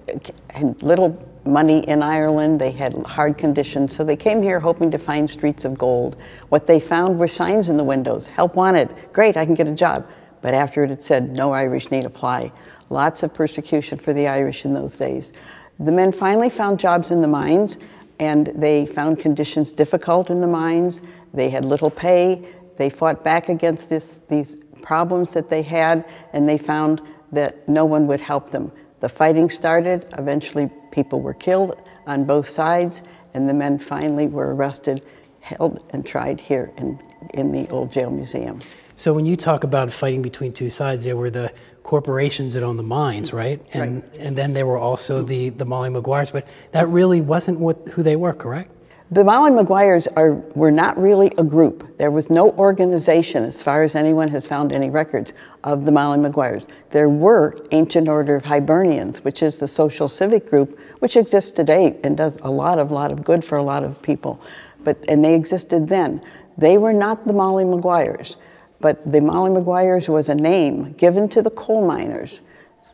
had 0.50 0.80
little 0.84 1.10
money 1.48 1.80
in 1.88 2.02
Ireland, 2.02 2.60
they 2.60 2.70
had 2.70 2.94
hard 3.06 3.38
conditions, 3.38 3.96
so 3.96 4.04
they 4.04 4.16
came 4.16 4.42
here 4.42 4.60
hoping 4.60 4.90
to 4.90 4.98
find 4.98 5.28
streets 5.28 5.64
of 5.64 5.76
gold. 5.76 6.16
What 6.50 6.66
they 6.66 6.78
found 6.78 7.18
were 7.18 7.28
signs 7.28 7.70
in 7.70 7.76
the 7.76 7.84
windows 7.84 8.28
help 8.28 8.54
wanted, 8.54 8.94
great, 9.12 9.36
I 9.36 9.44
can 9.44 9.54
get 9.54 9.66
a 9.66 9.74
job. 9.74 10.06
But 10.40 10.54
after 10.54 10.84
it, 10.84 10.90
had 10.90 11.02
said, 11.02 11.30
no 11.30 11.52
Irish 11.52 11.90
need 11.90 12.04
apply. 12.04 12.52
Lots 12.90 13.22
of 13.22 13.34
persecution 13.34 13.98
for 13.98 14.12
the 14.12 14.28
Irish 14.28 14.64
in 14.64 14.72
those 14.72 14.96
days. 14.96 15.32
The 15.80 15.92
men 15.92 16.12
finally 16.12 16.50
found 16.50 16.78
jobs 16.78 17.10
in 17.10 17.20
the 17.20 17.28
mines, 17.28 17.78
and 18.20 18.48
they 18.54 18.86
found 18.86 19.18
conditions 19.18 19.72
difficult 19.72 20.30
in 20.30 20.40
the 20.40 20.46
mines. 20.46 21.02
They 21.34 21.50
had 21.50 21.64
little 21.64 21.90
pay. 21.90 22.44
They 22.76 22.90
fought 22.90 23.24
back 23.24 23.48
against 23.48 23.88
this, 23.88 24.20
these 24.28 24.56
problems 24.82 25.32
that 25.32 25.50
they 25.50 25.62
had, 25.62 26.04
and 26.32 26.48
they 26.48 26.58
found 26.58 27.08
that 27.32 27.68
no 27.68 27.84
one 27.84 28.06
would 28.06 28.20
help 28.20 28.50
them. 28.50 28.72
The 29.00 29.08
fighting 29.08 29.50
started. 29.50 30.06
Eventually, 30.16 30.70
people 30.90 31.20
were 31.20 31.34
killed 31.34 31.78
on 32.06 32.24
both 32.24 32.48
sides, 32.48 33.02
and 33.34 33.48
the 33.48 33.54
men 33.54 33.78
finally 33.78 34.26
were 34.26 34.54
arrested, 34.54 35.02
held, 35.40 35.84
and 35.90 36.04
tried 36.04 36.40
here 36.40 36.72
in, 36.76 36.98
in 37.34 37.52
the 37.52 37.68
Old 37.68 37.92
Jail 37.92 38.10
Museum. 38.10 38.60
So, 38.96 39.14
when 39.14 39.26
you 39.26 39.36
talk 39.36 39.62
about 39.62 39.92
fighting 39.92 40.22
between 40.22 40.52
two 40.52 40.70
sides, 40.70 41.04
there 41.04 41.16
were 41.16 41.30
the 41.30 41.52
corporations 41.84 42.54
that 42.54 42.62
owned 42.62 42.78
the 42.78 42.82
mines, 42.82 43.32
right? 43.32 43.62
And, 43.72 44.02
right. 44.02 44.14
and 44.18 44.36
then 44.36 44.52
there 44.54 44.66
were 44.66 44.78
also 44.78 45.22
the, 45.22 45.50
the 45.50 45.64
Molly 45.64 45.88
Maguires, 45.88 46.30
but 46.32 46.46
that 46.72 46.88
really 46.88 47.20
wasn't 47.20 47.60
what, 47.60 47.78
who 47.92 48.02
they 48.02 48.16
were, 48.16 48.32
correct? 48.32 48.72
The 49.10 49.24
Molly 49.24 49.50
Maguires 49.50 50.06
are, 50.16 50.34
were 50.54 50.70
not 50.70 51.00
really 51.00 51.32
a 51.38 51.42
group. 51.42 51.96
There 51.96 52.10
was 52.10 52.28
no 52.28 52.50
organization, 52.52 53.42
as 53.42 53.62
far 53.62 53.82
as 53.82 53.94
anyone 53.94 54.28
has 54.28 54.46
found 54.46 54.70
any 54.70 54.90
records, 54.90 55.32
of 55.64 55.86
the 55.86 55.92
Molly 55.92 56.18
Maguires. 56.18 56.66
There 56.90 57.08
were 57.08 57.56
Ancient 57.70 58.06
Order 58.06 58.36
of 58.36 58.44
Hibernians, 58.44 59.24
which 59.24 59.42
is 59.42 59.56
the 59.56 59.66
social 59.66 60.08
civic 60.08 60.50
group, 60.50 60.78
which 60.98 61.16
exists 61.16 61.50
today 61.50 61.98
and 62.04 62.18
does 62.18 62.38
a 62.42 62.50
lot 62.50 62.78
of, 62.78 62.90
lot 62.90 63.10
of 63.10 63.24
good 63.24 63.42
for 63.42 63.56
a 63.56 63.62
lot 63.62 63.82
of 63.82 64.02
people. 64.02 64.42
But, 64.84 65.02
and 65.08 65.24
they 65.24 65.34
existed 65.34 65.88
then. 65.88 66.20
They 66.58 66.76
were 66.76 66.92
not 66.92 67.26
the 67.26 67.32
Molly 67.32 67.64
Maguires, 67.64 68.36
but 68.80 69.10
the 69.10 69.22
Molly 69.22 69.50
Maguires 69.50 70.10
was 70.10 70.28
a 70.28 70.34
name 70.34 70.92
given 70.92 71.30
to 71.30 71.40
the 71.40 71.50
coal 71.50 71.86
miners 71.86 72.42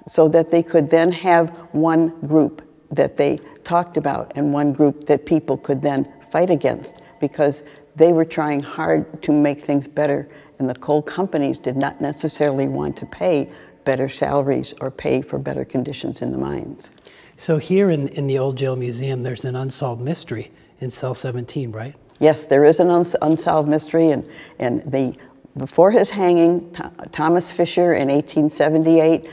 so 0.07 0.29
that 0.29 0.53
they 0.53 0.63
could 0.63 0.91
then 0.91 1.11
have 1.11 1.51
one 1.73 2.11
group 2.21 2.64
that 2.95 3.17
they 3.17 3.39
talked 3.65 3.97
about 3.97 4.33
and 4.37 4.53
one 4.53 4.73
group 4.73 5.05
that 5.05 5.27
people 5.27 5.57
could 5.57 5.83
then 5.83 6.13
fight 6.31 6.51
against 6.51 7.01
because 7.21 7.63
they 7.97 8.13
were 8.13 8.25
trying 8.25 8.61
hard 8.61 9.23
to 9.23 9.33
make 9.33 9.61
things 9.61 9.87
better 9.87 10.29
and 10.59 10.69
the 10.69 10.75
coal 10.75 11.03
companies 11.03 11.59
did 11.59 11.77
not 11.77 12.01
necessarily 12.01 12.69
want 12.69 12.97
to 12.97 13.07
pay 13.07 13.51
better 13.85 14.09
salaries 14.09 14.73
or 14.81 14.91
pay 14.91 15.21
for 15.21 15.39
better 15.39 15.65
conditions 15.65 16.23
in 16.23 16.33
the 16.33 16.39
mines. 16.39 16.91
So 17.37 17.59
here 17.59 17.91
in, 17.91 18.09
in 18.09 18.27
the 18.27 18.39
Old 18.39 18.57
Jail 18.57 18.77
Museum, 18.77 19.23
there's 19.23 19.45
an 19.45 19.57
unsolved 19.57 20.01
mystery 20.01 20.51
in 20.81 20.91
cell 20.91 21.15
17, 21.15 21.73
right? 21.73 21.95
Yes, 22.21 22.47
there 22.47 22.65
is 22.65 22.81
an 22.81 22.91
uns- 22.91 23.17
unsolved 23.23 23.69
mystery, 23.69 24.11
and, 24.11 24.29
and 24.59 24.83
the, 24.91 25.15
before 25.57 25.91
his 25.91 26.11
hanging, 26.11 26.73
Thomas 27.11 27.53
Fisher 27.53 27.95
in 27.95 28.09
1878 28.09 29.29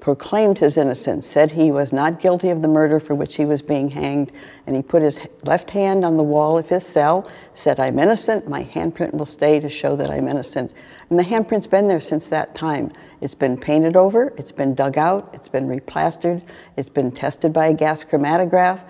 proclaimed 0.00 0.58
his 0.58 0.76
innocence, 0.76 1.26
said 1.26 1.50
he 1.50 1.72
was 1.72 1.92
not 1.92 2.20
guilty 2.20 2.50
of 2.50 2.62
the 2.62 2.68
murder 2.68 3.00
for 3.00 3.14
which 3.14 3.36
he 3.36 3.44
was 3.44 3.62
being 3.62 3.90
hanged, 3.90 4.32
and 4.66 4.76
he 4.76 4.82
put 4.82 5.02
his 5.02 5.20
left 5.44 5.70
hand 5.70 6.04
on 6.04 6.16
the 6.16 6.22
wall 6.22 6.56
of 6.58 6.68
his 6.68 6.86
cell, 6.86 7.30
said, 7.54 7.80
I'm 7.80 7.98
innocent, 7.98 8.48
my 8.48 8.64
handprint 8.64 9.14
will 9.14 9.26
stay 9.26 9.60
to 9.60 9.68
show 9.68 9.96
that 9.96 10.10
I'm 10.10 10.28
innocent. 10.28 10.72
And 11.10 11.18
the 11.18 11.22
handprint's 11.24 11.66
been 11.66 11.88
there 11.88 12.00
since 12.00 12.28
that 12.28 12.54
time. 12.54 12.90
It's 13.20 13.34
been 13.34 13.56
painted 13.56 13.96
over, 13.96 14.32
it's 14.36 14.52
been 14.52 14.74
dug 14.74 14.98
out, 14.98 15.30
it's 15.32 15.48
been 15.48 15.66
replastered, 15.66 16.42
it's 16.76 16.88
been 16.88 17.10
tested 17.10 17.52
by 17.52 17.68
a 17.68 17.74
gas 17.74 18.04
chromatograph, 18.04 18.84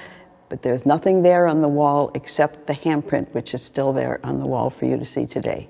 but 0.48 0.62
there's 0.62 0.86
nothing 0.86 1.22
there 1.22 1.46
on 1.46 1.62
the 1.62 1.68
wall 1.68 2.10
except 2.14 2.66
the 2.66 2.74
handprint, 2.74 3.32
which 3.32 3.54
is 3.54 3.62
still 3.62 3.92
there 3.92 4.20
on 4.24 4.38
the 4.38 4.46
wall 4.46 4.70
for 4.70 4.86
you 4.86 4.96
to 4.96 5.04
see 5.04 5.26
today. 5.26 5.68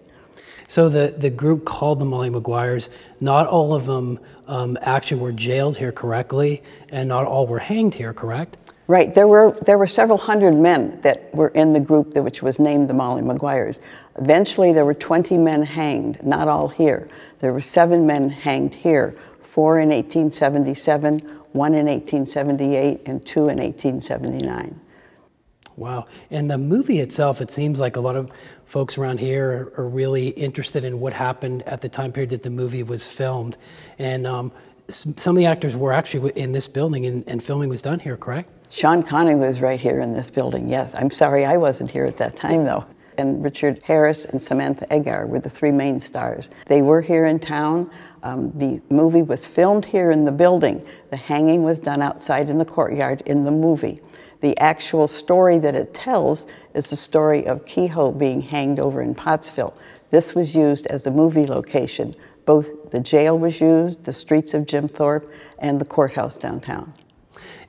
So 0.68 0.88
the, 0.88 1.14
the 1.16 1.30
group 1.30 1.64
called 1.64 2.00
the 2.00 2.04
Molly 2.04 2.30
Maguires, 2.30 2.88
not 3.20 3.46
all 3.46 3.74
of 3.74 3.86
them 3.86 4.18
um, 4.46 4.78
actually 4.82 5.20
were 5.20 5.32
jailed 5.32 5.76
here 5.76 5.92
correctly, 5.92 6.62
and 6.90 7.08
not 7.08 7.26
all 7.26 7.46
were 7.46 7.58
hanged 7.58 7.94
here, 7.94 8.12
correct? 8.12 8.56
Right. 8.86 9.14
There 9.14 9.26
were 9.26 9.58
there 9.62 9.78
were 9.78 9.86
several 9.86 10.18
hundred 10.18 10.52
men 10.54 11.00
that 11.00 11.34
were 11.34 11.48
in 11.48 11.72
the 11.72 11.80
group 11.80 12.12
that, 12.12 12.22
which 12.22 12.42
was 12.42 12.58
named 12.58 12.88
the 12.88 12.94
Molly 12.94 13.22
Maguires. 13.22 13.78
Eventually, 14.18 14.72
there 14.72 14.84
were 14.84 14.92
20 14.92 15.38
men 15.38 15.62
hanged. 15.62 16.22
Not 16.22 16.48
all 16.48 16.68
here. 16.68 17.08
There 17.40 17.54
were 17.54 17.62
seven 17.62 18.06
men 18.06 18.28
hanged 18.28 18.74
here. 18.74 19.14
Four 19.40 19.80
in 19.80 19.88
1877, 19.88 21.20
one 21.52 21.72
in 21.72 21.86
1878, 21.86 23.02
and 23.06 23.24
two 23.24 23.48
in 23.48 23.56
1879. 23.56 24.78
Wow. 25.76 26.06
And 26.30 26.50
the 26.50 26.58
movie 26.58 27.00
itself, 27.00 27.40
it 27.40 27.50
seems 27.50 27.80
like 27.80 27.96
a 27.96 28.00
lot 28.00 28.16
of 28.16 28.30
folks 28.66 28.96
around 28.96 29.18
here 29.18 29.72
are, 29.76 29.82
are 29.84 29.88
really 29.88 30.28
interested 30.28 30.84
in 30.84 31.00
what 31.00 31.12
happened 31.12 31.62
at 31.62 31.80
the 31.80 31.88
time 31.88 32.12
period 32.12 32.30
that 32.30 32.42
the 32.42 32.50
movie 32.50 32.82
was 32.82 33.08
filmed. 33.08 33.56
And 33.98 34.26
um, 34.26 34.52
some 34.88 35.36
of 35.36 35.38
the 35.38 35.46
actors 35.46 35.76
were 35.76 35.92
actually 35.92 36.30
in 36.32 36.52
this 36.52 36.68
building 36.68 37.06
and, 37.06 37.24
and, 37.26 37.42
filming 37.42 37.68
was 37.68 37.82
done 37.82 37.98
here, 37.98 38.16
correct? 38.16 38.50
Sean 38.70 39.02
Connery 39.02 39.36
was 39.36 39.60
right 39.60 39.80
here 39.80 40.00
in 40.00 40.12
this 40.12 40.30
building, 40.30 40.68
yes. 40.68 40.94
I'm 40.94 41.10
sorry 41.10 41.44
I 41.44 41.56
wasn't 41.56 41.90
here 41.90 42.04
at 42.04 42.18
that 42.18 42.36
time, 42.36 42.64
though. 42.64 42.84
And 43.16 43.44
Richard 43.44 43.80
Harris 43.84 44.24
and 44.24 44.42
Samantha 44.42 44.86
Eggar 44.86 45.28
were 45.28 45.38
the 45.38 45.48
three 45.48 45.70
main 45.70 46.00
stars. 46.00 46.50
They 46.66 46.82
were 46.82 47.00
here 47.00 47.26
in 47.26 47.38
town. 47.38 47.90
Um, 48.24 48.50
the 48.56 48.80
movie 48.90 49.22
was 49.22 49.46
filmed 49.46 49.84
here 49.84 50.10
in 50.10 50.24
the 50.24 50.32
building. 50.32 50.84
The 51.10 51.16
hanging 51.16 51.62
was 51.62 51.78
done 51.78 52.02
outside 52.02 52.48
in 52.48 52.58
the 52.58 52.64
courtyard 52.64 53.22
in 53.26 53.44
the 53.44 53.52
movie. 53.52 54.00
The 54.44 54.58
actual 54.58 55.08
story 55.08 55.56
that 55.56 55.74
it 55.74 55.94
tells 55.94 56.44
is 56.74 56.90
the 56.90 56.96
story 56.96 57.46
of 57.46 57.64
Kehoe 57.64 58.12
being 58.12 58.42
hanged 58.42 58.78
over 58.78 59.00
in 59.00 59.14
Pottsville. 59.14 59.74
This 60.10 60.34
was 60.34 60.54
used 60.54 60.86
as 60.88 61.06
a 61.06 61.10
movie 61.10 61.46
location. 61.46 62.14
Both 62.44 62.90
the 62.90 63.00
jail 63.00 63.38
was 63.38 63.58
used, 63.58 64.04
the 64.04 64.12
streets 64.12 64.52
of 64.52 64.66
Jim 64.66 64.86
Thorpe, 64.86 65.32
and 65.60 65.80
the 65.80 65.86
courthouse 65.86 66.36
downtown. 66.36 66.92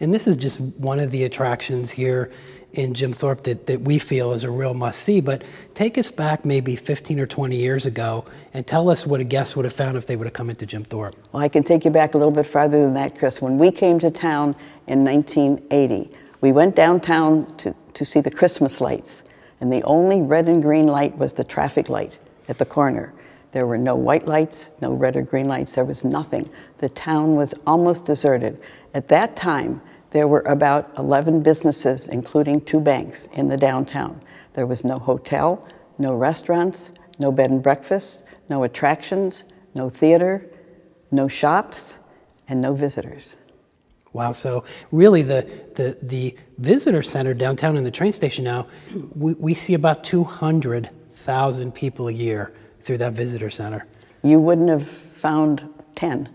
And 0.02 0.14
this 0.14 0.28
is 0.28 0.36
just 0.36 0.60
one 0.60 1.00
of 1.00 1.12
the 1.12 1.24
attractions 1.24 1.92
here 1.92 2.30
in 2.74 2.94
Jim 2.94 3.14
Thorpe 3.14 3.44
that, 3.44 3.68
that 3.68 3.80
we 3.80 3.98
feel 3.98 4.34
is 4.34 4.44
a 4.44 4.52
real 4.52 4.74
must 4.74 5.00
see. 5.00 5.22
But 5.22 5.46
take 5.76 5.98
us 5.98 6.12
back 6.12 6.44
maybe 6.44 6.76
15 6.76 7.22
or 7.22 7.26
20 7.26 7.56
years 7.56 7.86
ago 7.86 8.26
and 8.54 8.68
tell 8.68 8.90
us 8.90 9.08
what 9.08 9.22
a 9.22 9.24
guest 9.24 9.56
would 9.56 9.64
have 9.64 9.74
found 9.74 9.96
if 9.96 10.08
they 10.08 10.18
would 10.18 10.28
have 10.28 10.34
come 10.34 10.50
into 10.50 10.66
Jim 10.66 10.84
Thorpe. 10.84 11.16
Well, 11.32 11.42
I 11.42 11.48
can 11.48 11.64
take 11.64 11.86
you 11.86 11.92
back 11.92 12.16
a 12.16 12.18
little 12.18 12.34
bit 12.34 12.46
farther 12.46 12.82
than 12.82 12.96
that, 12.96 13.18
Chris. 13.18 13.42
When 13.42 13.58
we 13.58 13.72
came 13.72 13.98
to 14.00 14.12
town 14.12 14.58
in 14.88 15.06
1980, 15.06 16.12
we 16.42 16.52
went 16.52 16.76
downtown 16.76 17.46
to, 17.58 17.76
to 17.94 18.06
see 18.06 18.20
the 18.20 18.32
Christmas 18.32 18.82
lights, 18.82 19.24
and 19.62 19.72
the 19.72 19.84
only 19.84 20.22
red 20.22 20.48
and 20.48 20.62
green 20.62 20.88
light 20.88 21.18
was 21.18 21.34
the 21.34 21.44
traffic 21.44 21.90
light 21.90 22.18
at 22.48 22.58
the 22.58 22.66
corner. 22.66 23.14
There 23.52 23.66
were 23.66 23.78
no 23.78 23.96
white 23.96 24.28
lights, 24.28 24.72
no 24.82 24.94
red 24.94 25.16
or 25.16 25.22
green 25.22 25.48
lights, 25.48 25.74
there 25.74 25.86
was 25.86 26.04
nothing. 26.04 26.50
The 26.80 26.90
town 26.90 27.36
was 27.36 27.54
almost 27.66 28.04
deserted. 28.06 28.62
At 28.94 29.08
that 29.08 29.36
time, 29.36 29.82
there 30.12 30.28
were 30.28 30.42
about 30.42 30.92
11 30.98 31.42
businesses, 31.42 32.10
including 32.10 32.62
two 32.62 32.80
banks, 32.80 33.28
in 33.34 33.48
the 33.48 33.58
downtown. 33.58 34.22
There 34.54 34.66
was 34.66 34.84
no 34.84 35.00
hotel, 35.00 35.66
no 35.98 36.14
restaurants, 36.14 36.92
no 37.20 37.32
bed 37.32 37.50
and 37.50 37.64
breakfast, 37.64 38.24
no 38.50 38.64
attractions, 38.64 39.46
no 39.74 39.90
theater, 39.90 40.46
no 41.12 41.28
shops, 41.28 41.98
and 42.48 42.62
no 42.62 42.74
visitors. 42.74 43.36
Wow, 44.16 44.32
so 44.32 44.64
really 44.94 45.24
the, 45.24 45.46
the, 45.76 45.98
the 46.02 46.38
visitor 46.58 47.04
center 47.04 47.34
downtown 47.34 47.76
in 47.76 47.84
the 47.84 47.92
train 47.92 48.14
station 48.14 48.46
now, 48.46 48.66
we, 49.14 49.34
we 49.34 49.54
see 49.54 49.74
about 49.74 50.06
200,000 50.06 51.74
people 51.74 52.08
a 52.08 52.14
year 52.14 52.54
through 52.80 52.98
that 53.00 53.12
visitor 53.12 53.50
center. 53.50 53.86
You 54.24 54.40
wouldn't 54.40 54.70
have 54.70 54.88
found 54.88 55.68
10 55.96 56.30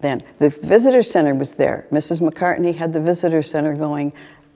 then. 0.00 0.24
The 0.40 0.48
visitor 0.48 1.04
center 1.04 1.32
was 1.36 1.52
there. 1.52 1.86
Mrs. 1.92 2.20
McCartney 2.28 2.74
had 2.74 2.92
the 2.92 3.00
visitor 3.00 3.44
center 3.44 3.76
going. 3.76 4.12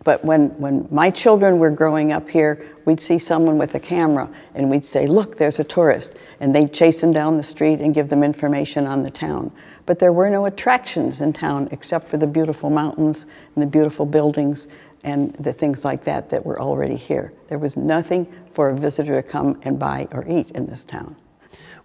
But 0.06 0.24
when, 0.24 0.50
when 0.50 0.86
my 0.92 1.10
children 1.10 1.58
were 1.58 1.68
growing 1.68 2.12
up 2.12 2.30
here, 2.30 2.64
we'd 2.84 3.00
see 3.00 3.18
someone 3.18 3.58
with 3.58 3.74
a 3.74 3.80
camera 3.80 4.30
and 4.54 4.70
we'd 4.70 4.84
say, 4.84 5.04
Look, 5.08 5.36
there's 5.36 5.58
a 5.58 5.64
tourist. 5.64 6.18
And 6.38 6.54
they'd 6.54 6.72
chase 6.72 7.00
them 7.00 7.12
down 7.12 7.36
the 7.36 7.42
street 7.42 7.80
and 7.80 7.92
give 7.92 8.08
them 8.08 8.22
information 8.22 8.86
on 8.86 9.02
the 9.02 9.10
town. 9.10 9.50
But 9.84 9.98
there 9.98 10.12
were 10.12 10.30
no 10.30 10.46
attractions 10.46 11.22
in 11.22 11.32
town 11.32 11.68
except 11.72 12.08
for 12.08 12.18
the 12.18 12.26
beautiful 12.28 12.70
mountains 12.70 13.26
and 13.56 13.62
the 13.62 13.66
beautiful 13.66 14.06
buildings 14.06 14.68
and 15.02 15.34
the 15.40 15.52
things 15.52 15.84
like 15.84 16.04
that 16.04 16.30
that 16.30 16.46
were 16.46 16.60
already 16.60 16.96
here. 16.96 17.32
There 17.48 17.58
was 17.58 17.76
nothing 17.76 18.32
for 18.52 18.70
a 18.70 18.76
visitor 18.76 19.20
to 19.20 19.28
come 19.28 19.58
and 19.64 19.76
buy 19.76 20.06
or 20.12 20.24
eat 20.28 20.52
in 20.52 20.66
this 20.66 20.84
town. 20.84 21.16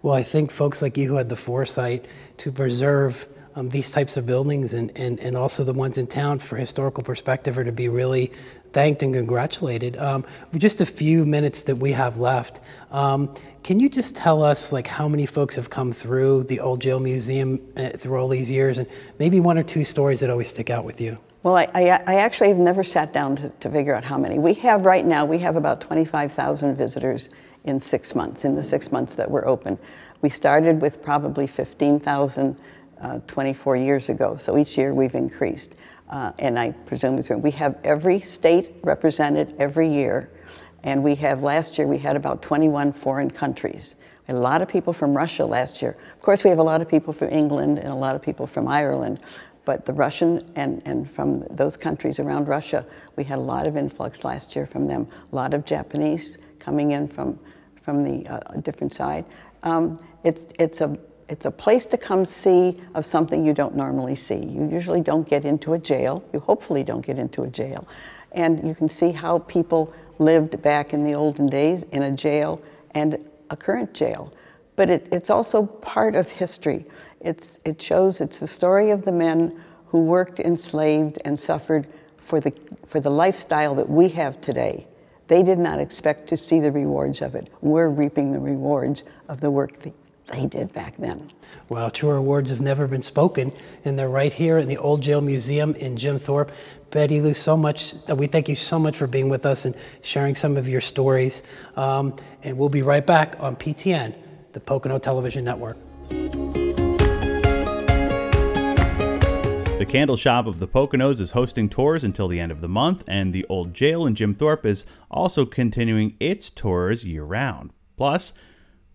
Well, 0.02 0.14
I 0.14 0.22
think 0.22 0.52
folks 0.52 0.80
like 0.80 0.96
you 0.96 1.08
who 1.08 1.16
had 1.16 1.28
the 1.28 1.34
foresight 1.34 2.06
to 2.36 2.52
preserve 2.52 3.26
um, 3.54 3.68
these 3.68 3.90
types 3.90 4.16
of 4.16 4.26
buildings 4.26 4.74
and, 4.74 4.90
and, 4.96 5.20
and 5.20 5.36
also 5.36 5.64
the 5.64 5.72
ones 5.72 5.98
in 5.98 6.06
town 6.06 6.38
for 6.38 6.56
historical 6.56 7.02
perspective 7.02 7.58
are 7.58 7.64
to 7.64 7.72
be 7.72 7.88
really 7.88 8.32
thanked 8.72 9.02
and 9.02 9.14
congratulated. 9.14 9.96
Um, 9.98 10.24
just 10.56 10.80
a 10.80 10.86
few 10.86 11.24
minutes 11.26 11.62
that 11.62 11.76
we 11.76 11.92
have 11.92 12.18
left. 12.18 12.60
Um, 12.90 13.34
can 13.62 13.78
you 13.78 13.88
just 13.88 14.16
tell 14.16 14.42
us 14.42 14.72
like 14.72 14.86
how 14.86 15.06
many 15.06 15.26
folks 15.26 15.54
have 15.54 15.70
come 15.70 15.92
through 15.92 16.44
the 16.44 16.58
old 16.58 16.80
jail 16.80 16.98
museum 16.98 17.60
uh, 17.76 17.90
through 17.90 18.18
all 18.18 18.28
these 18.28 18.50
years 18.50 18.78
and 18.78 18.88
maybe 19.18 19.40
one 19.40 19.58
or 19.58 19.62
two 19.62 19.84
stories 19.84 20.20
that 20.20 20.30
always 20.30 20.48
stick 20.48 20.70
out 20.70 20.84
with 20.84 21.00
you? 21.00 21.18
Well, 21.42 21.56
I, 21.56 21.68
I, 21.74 21.82
I 22.06 22.14
actually 22.16 22.48
have 22.48 22.58
never 22.58 22.84
sat 22.84 23.12
down 23.12 23.36
to, 23.36 23.48
to 23.48 23.70
figure 23.70 23.94
out 23.94 24.04
how 24.04 24.16
many. 24.16 24.38
We 24.38 24.54
have 24.54 24.86
right 24.86 25.04
now, 25.04 25.24
we 25.24 25.38
have 25.38 25.56
about 25.56 25.80
25,000 25.80 26.76
visitors 26.76 27.30
in 27.64 27.80
six 27.80 28.14
months, 28.14 28.44
in 28.44 28.54
the 28.54 28.62
six 28.62 28.92
months 28.92 29.14
that 29.16 29.30
we're 29.30 29.46
open. 29.46 29.78
We 30.20 30.28
started 30.28 30.80
with 30.80 31.02
probably 31.02 31.46
15,000 31.46 32.56
uh, 33.02 33.18
24 33.26 33.76
years 33.76 34.08
ago, 34.08 34.36
so 34.36 34.56
each 34.56 34.78
year 34.78 34.94
we've 34.94 35.14
increased. 35.14 35.74
Uh, 36.08 36.32
and 36.38 36.58
I 36.58 36.70
presume 36.70 37.18
it's, 37.18 37.30
we 37.30 37.50
have 37.52 37.78
every 37.84 38.20
state 38.20 38.76
represented 38.82 39.54
every 39.58 39.92
year, 39.92 40.30
and 40.84 41.02
we 41.02 41.14
have, 41.16 41.42
last 41.42 41.78
year 41.78 41.86
we 41.86 41.98
had 41.98 42.16
about 42.16 42.42
21 42.42 42.92
foreign 42.92 43.30
countries. 43.30 43.94
A 44.28 44.34
lot 44.34 44.62
of 44.62 44.68
people 44.68 44.92
from 44.92 45.16
Russia 45.16 45.44
last 45.44 45.82
year. 45.82 45.96
Of 46.14 46.22
course, 46.22 46.44
we 46.44 46.50
have 46.50 46.58
a 46.58 46.62
lot 46.62 46.80
of 46.80 46.88
people 46.88 47.12
from 47.12 47.28
England 47.30 47.78
and 47.78 47.90
a 47.90 47.94
lot 47.94 48.14
of 48.14 48.22
people 48.22 48.46
from 48.46 48.68
Ireland, 48.68 49.20
but 49.64 49.84
the 49.84 49.92
Russian 49.92 50.50
and, 50.56 50.82
and 50.84 51.10
from 51.10 51.44
those 51.50 51.76
countries 51.76 52.18
around 52.18 52.48
Russia, 52.48 52.84
we 53.16 53.24
had 53.24 53.38
a 53.38 53.42
lot 53.42 53.66
of 53.66 53.76
influx 53.76 54.24
last 54.24 54.54
year 54.56 54.66
from 54.66 54.84
them. 54.84 55.06
A 55.32 55.34
lot 55.34 55.54
of 55.54 55.64
Japanese 55.64 56.38
coming 56.58 56.92
in 56.92 57.08
from, 57.08 57.38
from 57.80 58.04
the 58.04 58.26
uh, 58.28 58.60
different 58.60 58.94
side. 58.94 59.24
Um, 59.62 59.96
it's, 60.24 60.46
it's, 60.58 60.80
a, 60.80 60.96
it's 61.28 61.46
a 61.46 61.50
place 61.50 61.86
to 61.86 61.96
come 61.96 62.24
see 62.24 62.80
of 62.94 63.06
something 63.06 63.44
you 63.44 63.54
don't 63.54 63.74
normally 63.74 64.16
see. 64.16 64.44
You 64.44 64.68
usually 64.68 65.00
don't 65.00 65.28
get 65.28 65.44
into 65.44 65.74
a 65.74 65.78
jail. 65.78 66.22
You 66.32 66.40
hopefully 66.40 66.82
don't 66.82 67.04
get 67.04 67.18
into 67.18 67.42
a 67.42 67.48
jail. 67.48 67.86
And 68.32 68.66
you 68.66 68.74
can 68.74 68.88
see 68.88 69.10
how 69.10 69.40
people 69.40 69.92
lived 70.18 70.60
back 70.62 70.92
in 70.92 71.04
the 71.04 71.14
olden 71.14 71.46
days 71.46 71.82
in 71.84 72.02
a 72.02 72.12
jail 72.12 72.60
and 72.92 73.18
a 73.50 73.56
current 73.56 73.94
jail. 73.94 74.32
But 74.76 74.90
it, 74.90 75.08
it's 75.12 75.30
also 75.30 75.66
part 75.66 76.14
of 76.14 76.28
history. 76.28 76.86
It's, 77.20 77.58
it 77.64 77.80
shows 77.80 78.20
it's 78.20 78.40
the 78.40 78.46
story 78.46 78.90
of 78.90 79.04
the 79.04 79.12
men 79.12 79.60
who 79.86 80.00
worked 80.00 80.40
enslaved 80.40 81.18
and 81.24 81.38
suffered 81.38 81.86
for 82.16 82.40
the, 82.40 82.52
for 82.86 83.00
the 83.00 83.10
lifestyle 83.10 83.74
that 83.74 83.88
we 83.88 84.08
have 84.08 84.40
today. 84.40 84.86
They 85.28 85.42
did 85.42 85.58
not 85.58 85.78
expect 85.78 86.28
to 86.28 86.36
see 86.36 86.60
the 86.60 86.72
rewards 86.72 87.22
of 87.22 87.34
it. 87.34 87.50
We're 87.60 87.88
reaping 87.88 88.32
the 88.32 88.40
rewards 88.40 89.02
of 89.28 89.40
the 89.40 89.50
work 89.50 89.78
that 89.80 89.94
they 90.32 90.46
did 90.46 90.72
back 90.72 90.96
then. 90.96 91.30
Well, 91.68 91.90
truer 91.90 92.20
words 92.20 92.50
have 92.50 92.60
never 92.60 92.86
been 92.86 93.02
spoken, 93.02 93.52
and 93.84 93.98
they're 93.98 94.08
right 94.08 94.32
here 94.32 94.58
in 94.58 94.66
the 94.66 94.78
Old 94.78 95.02
Jail 95.02 95.20
Museum 95.20 95.74
in 95.76 95.96
Jim 95.96 96.18
Thorpe. 96.18 96.50
Betty 96.90 97.20
Lou, 97.20 97.32
so 97.32 97.56
much. 97.56 97.94
Uh, 98.08 98.14
we 98.14 98.26
thank 98.26 98.48
you 98.48 98.56
so 98.56 98.78
much 98.78 98.96
for 98.96 99.06
being 99.06 99.28
with 99.28 99.46
us 99.46 99.64
and 99.64 99.74
sharing 100.02 100.34
some 100.34 100.56
of 100.56 100.68
your 100.68 100.80
stories. 100.80 101.42
Um, 101.76 102.16
and 102.42 102.58
we'll 102.58 102.68
be 102.68 102.82
right 102.82 103.06
back 103.06 103.36
on 103.40 103.56
PTN, 103.56 104.14
the 104.52 104.60
Pocono 104.60 104.98
Television 104.98 105.44
Network. 105.44 105.78
The 109.78 109.86
Candle 109.88 110.16
Shop 110.16 110.46
of 110.46 110.60
the 110.60 110.68
Poconos 110.68 111.20
is 111.20 111.32
hosting 111.32 111.68
tours 111.68 112.04
until 112.04 112.28
the 112.28 112.38
end 112.38 112.52
of 112.52 112.60
the 112.60 112.68
month, 112.68 113.02
and 113.08 113.32
the 113.32 113.44
Old 113.48 113.74
Jail 113.74 114.06
in 114.06 114.14
Jim 114.14 114.34
Thorpe 114.34 114.64
is 114.66 114.84
also 115.10 115.44
continuing 115.44 116.14
its 116.20 116.50
tours 116.50 117.04
year 117.04 117.24
round. 117.24 117.70
Plus, 117.96 118.32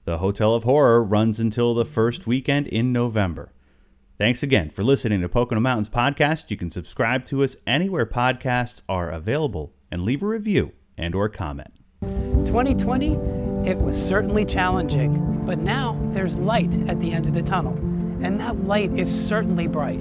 the 0.07 0.19
Hotel 0.19 0.53
of 0.53 0.63
Horror 0.63 1.03
runs 1.03 1.37
until 1.37 1.73
the 1.73 1.83
first 1.83 2.25
weekend 2.25 2.65
in 2.67 2.93
November. 2.93 3.51
Thanks 4.17 4.41
again 4.41 4.69
for 4.69 4.81
listening 4.81 5.19
to 5.19 5.27
Pocono 5.27 5.59
Mountains 5.59 5.89
Podcast. 5.89 6.49
You 6.49 6.55
can 6.55 6.69
subscribe 6.69 7.25
to 7.25 7.43
us 7.43 7.57
anywhere 7.67 8.05
podcasts 8.05 8.81
are 8.87 9.09
available 9.09 9.73
and 9.91 10.03
leave 10.03 10.23
a 10.23 10.25
review 10.25 10.71
and 10.97 11.13
or 11.13 11.27
comment. 11.27 11.73
2020, 11.99 13.15
it 13.69 13.77
was 13.77 14.01
certainly 14.01 14.45
challenging, 14.45 15.45
but 15.45 15.59
now 15.59 15.99
there's 16.13 16.37
light 16.37 16.73
at 16.87 17.01
the 17.01 17.11
end 17.11 17.25
of 17.25 17.33
the 17.33 17.41
tunnel, 17.41 17.73
and 18.23 18.39
that 18.39 18.63
light 18.63 18.97
is 18.97 19.13
certainly 19.13 19.67
bright. 19.67 19.99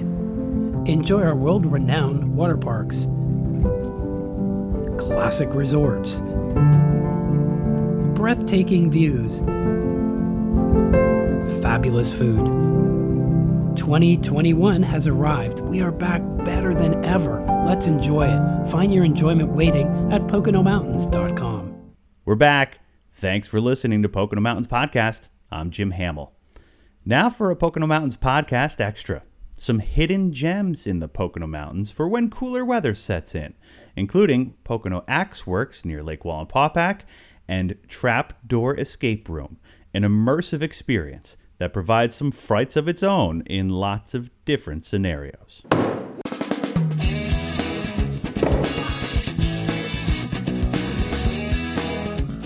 Enjoy 0.85 1.21
our 1.21 1.35
world-renowned 1.35 2.33
water 2.33 2.55
parks, 2.55 3.07
classic 5.05 5.53
resorts, 5.53 6.21
breathtaking 8.17 8.89
views, 8.89 9.41
fabulous 11.67 12.17
food. 12.17 12.45
2021 13.75 14.81
has 14.81 15.05
arrived. 15.05 15.59
We 15.59 15.81
are 15.81 15.91
back 15.91 16.21
better 16.45 16.73
than 16.73 17.03
ever. 17.03 17.45
Let's 17.67 17.87
enjoy 17.87 18.29
it. 18.29 18.69
Find 18.69 18.93
your 18.93 19.03
enjoyment 19.03 19.51
waiting 19.51 19.87
at 20.13 20.21
PoconoMountains.com. 20.27 21.91
We're 22.23 22.35
back. 22.35 22.79
Thanks 23.11 23.49
for 23.49 23.59
listening 23.59 24.01
to 24.01 24.07
Pocono 24.07 24.39
Mountains 24.39 24.67
Podcast. 24.67 25.27
I'm 25.51 25.69
Jim 25.69 25.91
Hamill. 25.91 26.31
Now 27.03 27.29
for 27.29 27.51
a 27.51 27.55
Pocono 27.57 27.85
Mountains 27.85 28.15
Podcast 28.15 28.79
Extra. 28.79 29.23
Some 29.57 29.79
hidden 29.79 30.31
gems 30.31 30.87
in 30.87 30.99
the 30.99 31.09
Pocono 31.09 31.47
Mountains 31.47 31.91
for 31.91 32.07
when 32.07 32.29
cooler 32.29 32.63
weather 32.63 32.95
sets 32.95 33.35
in, 33.35 33.55
including 33.93 34.53
Pocono 34.63 35.03
Axe 35.09 35.45
Works 35.45 35.83
near 35.83 36.01
Lake 36.01 36.23
Wallenpaupack 36.23 37.01
and 37.45 37.75
Trap 37.89 38.47
Door 38.47 38.79
Escape 38.79 39.27
Room, 39.27 39.57
an 39.93 40.03
immersive 40.03 40.61
experience 40.61 41.35
that 41.57 41.73
provides 41.73 42.15
some 42.15 42.31
frights 42.31 42.75
of 42.75 42.87
its 42.87 43.03
own 43.03 43.41
in 43.41 43.69
lots 43.69 44.13
of 44.13 44.29
different 44.45 44.85
scenarios. 44.85 45.63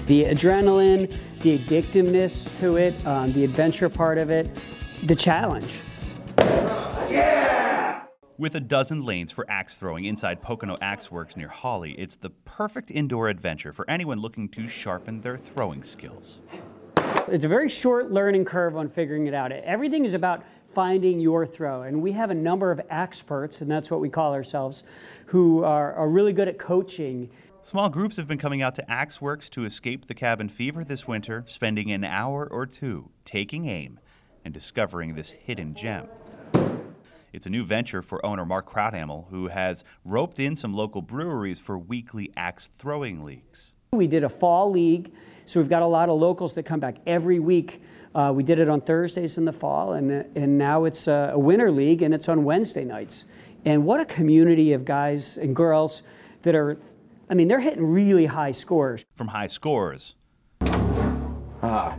The 0.08 0.26
adrenaline, 0.26 1.16
the 1.42 1.58
addictiveness 1.58 2.54
to 2.60 2.76
it, 2.76 2.94
um, 3.06 3.32
the 3.34 3.44
adventure 3.46 3.88
part 3.88 4.18
of 4.18 4.30
it, 4.30 4.50
the 5.04 5.16
challenge. 5.16 5.80
With 8.38 8.56
a 8.56 8.60
dozen 8.60 9.06
lanes 9.06 9.32
for 9.32 9.46
axe 9.50 9.76
throwing 9.76 10.06
inside 10.06 10.42
Pocono 10.42 10.76
Axe 10.82 11.12
Works 11.12 11.38
near 11.38 11.48
Hawley, 11.48 11.92
it's 11.92 12.16
the 12.16 12.32
perfect 12.32 12.90
indoor 12.90 13.30
adventure 13.30 13.72
for 13.72 13.88
anyone 13.88 14.20
looking 14.20 14.50
to 14.50 14.68
sharpen 14.68 15.22
their 15.22 15.38
throwing 15.38 15.84
skills. 15.84 16.42
It's 17.28 17.46
a 17.46 17.48
very 17.48 17.70
short 17.70 18.12
learning 18.12 18.46
curve 18.46 18.76
on 18.76 18.90
figuring 18.90 19.28
it 19.28 19.34
out. 19.34 19.52
Everything 19.52 20.04
is 20.04 20.14
about 20.14 20.44
finding 20.74 21.20
your 21.20 21.46
throw. 21.46 21.84
And 21.84 22.02
we 22.02 22.12
have 22.14 22.30
a 22.30 22.36
number 22.36 22.72
of 22.72 22.82
experts, 22.90 23.62
and 23.62 23.70
that's 23.70 23.92
what 23.92 24.00
we 24.00 24.10
call 24.10 24.34
ourselves, 24.34 24.84
who 25.28 25.64
are, 25.64 25.94
are 25.94 26.10
really 26.10 26.34
good 26.34 26.48
at 26.48 26.58
coaching. 26.58 27.30
Small 27.62 27.90
groups 27.90 28.18
have 28.18 28.28
been 28.28 28.38
coming 28.38 28.62
out 28.62 28.76
to 28.76 28.92
Axe 28.92 29.22
Works 29.22 29.50
to 29.52 29.66
escape 29.66 30.08
the 30.08 30.14
cabin 30.14 30.50
fever 30.50 30.84
this 30.84 31.08
winter, 31.08 31.44
spending 31.48 31.92
an 31.92 32.04
hour 32.04 32.48
or 32.52 32.66
two 32.66 33.10
taking 33.24 33.68
aim 33.68 34.00
and 34.44 34.54
discovering 34.54 35.14
this 35.14 35.32
hidden 35.32 35.76
gem. 35.76 36.08
It's 37.34 37.46
a 37.46 37.50
new 37.50 37.64
venture 37.64 38.02
for 38.02 38.26
owner 38.26 38.46
Mark 38.46 38.70
Krauthamel, 38.70 39.30
who 39.30 39.48
has 39.48 39.86
roped 40.04 40.40
in 40.40 40.56
some 40.56 40.74
local 40.74 41.02
breweries 41.02 41.60
for 41.60 41.78
weekly 41.78 42.32
axe 42.36 42.70
throwing 42.78 43.24
leagues. 43.24 43.72
We 43.94 44.08
did 44.08 44.24
a 44.24 44.30
fall 44.30 44.72
league, 44.72 45.12
so 45.44 45.60
we've 45.60 45.68
got 45.68 45.82
a 45.82 45.86
lot 45.86 46.08
of 46.08 46.18
locals 46.18 46.54
that 46.54 46.64
come 46.64 46.80
back 46.80 46.96
every 47.06 47.40
week. 47.40 47.84
Uh, 48.16 48.32
we 48.34 48.42
did 48.42 48.58
it 48.58 48.70
on 48.70 48.80
Thursdays 48.80 49.38
in 49.38 49.44
the 49.44 49.52
fall, 49.52 49.92
and, 49.96 50.10
and 50.34 50.58
now 50.58 50.86
it's 50.86 51.10
a, 51.10 51.32
a 51.34 51.38
winter 51.38 51.70
league, 51.70 52.02
and 52.02 52.14
it's 52.14 52.30
on 52.30 52.46
Wednesday 52.46 52.86
nights. 52.86 53.26
And 53.66 53.86
what 53.86 54.00
a 54.00 54.06
community 54.06 54.72
of 54.72 54.86
guys 54.86 55.36
and 55.36 55.54
girls 55.54 56.04
that 56.44 56.56
are, 56.56 56.78
I 57.30 57.34
mean, 57.34 57.50
they're 57.50 57.60
hitting 57.60 57.86
really 57.86 58.26
high 58.28 58.52
scores. 58.52 59.04
From 59.18 59.28
high 59.28 59.48
scores 59.48 60.16
Ah. 61.62 61.98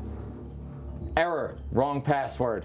Error. 1.19 1.57
Wrong 1.73 2.01
password. 2.01 2.65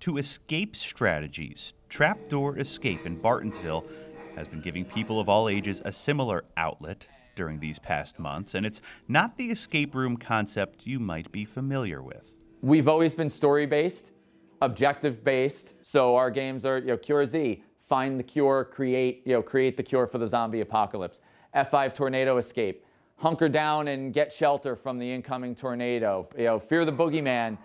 to 0.00 0.16
escape 0.18 0.74
strategies, 0.74 1.74
Trapdoor 1.88 2.58
Escape 2.58 3.06
in 3.06 3.20
Bartonsville 3.20 3.84
has 4.34 4.48
been 4.48 4.60
giving 4.60 4.84
people 4.84 5.20
of 5.20 5.28
all 5.28 5.48
ages 5.48 5.80
a 5.84 5.92
similar 5.92 6.42
outlet 6.56 7.06
during 7.34 7.58
these 7.58 7.78
past 7.78 8.18
months, 8.18 8.54
and 8.54 8.64
it's 8.64 8.80
not 9.08 9.36
the 9.36 9.50
escape 9.50 9.94
room 9.94 10.16
concept 10.16 10.86
you 10.86 10.98
might 10.98 11.30
be 11.32 11.44
familiar 11.44 12.02
with. 12.02 12.32
We've 12.62 12.88
always 12.88 13.14
been 13.14 13.28
story 13.28 13.66
based, 13.66 14.12
objective 14.62 15.22
based. 15.22 15.74
So 15.82 16.16
our 16.16 16.30
games 16.30 16.64
are, 16.64 16.78
you 16.78 16.86
know, 16.86 16.96
Cure 16.96 17.26
Z, 17.26 17.62
find 17.88 18.18
the 18.18 18.24
cure, 18.24 18.64
create, 18.64 19.22
you 19.26 19.34
know, 19.34 19.42
create 19.42 19.76
the 19.76 19.82
cure 19.82 20.06
for 20.06 20.18
the 20.18 20.26
zombie 20.26 20.60
apocalypse. 20.60 21.20
F5 21.54 21.94
tornado 21.94 22.38
escape, 22.38 22.84
hunker 23.16 23.48
down 23.48 23.88
and 23.88 24.12
get 24.12 24.32
shelter 24.32 24.74
from 24.74 24.98
the 24.98 25.10
incoming 25.10 25.54
tornado. 25.54 26.28
You 26.36 26.44
know, 26.44 26.58
fear 26.58 26.84
the 26.84 26.92
boogeyman, 26.92 27.58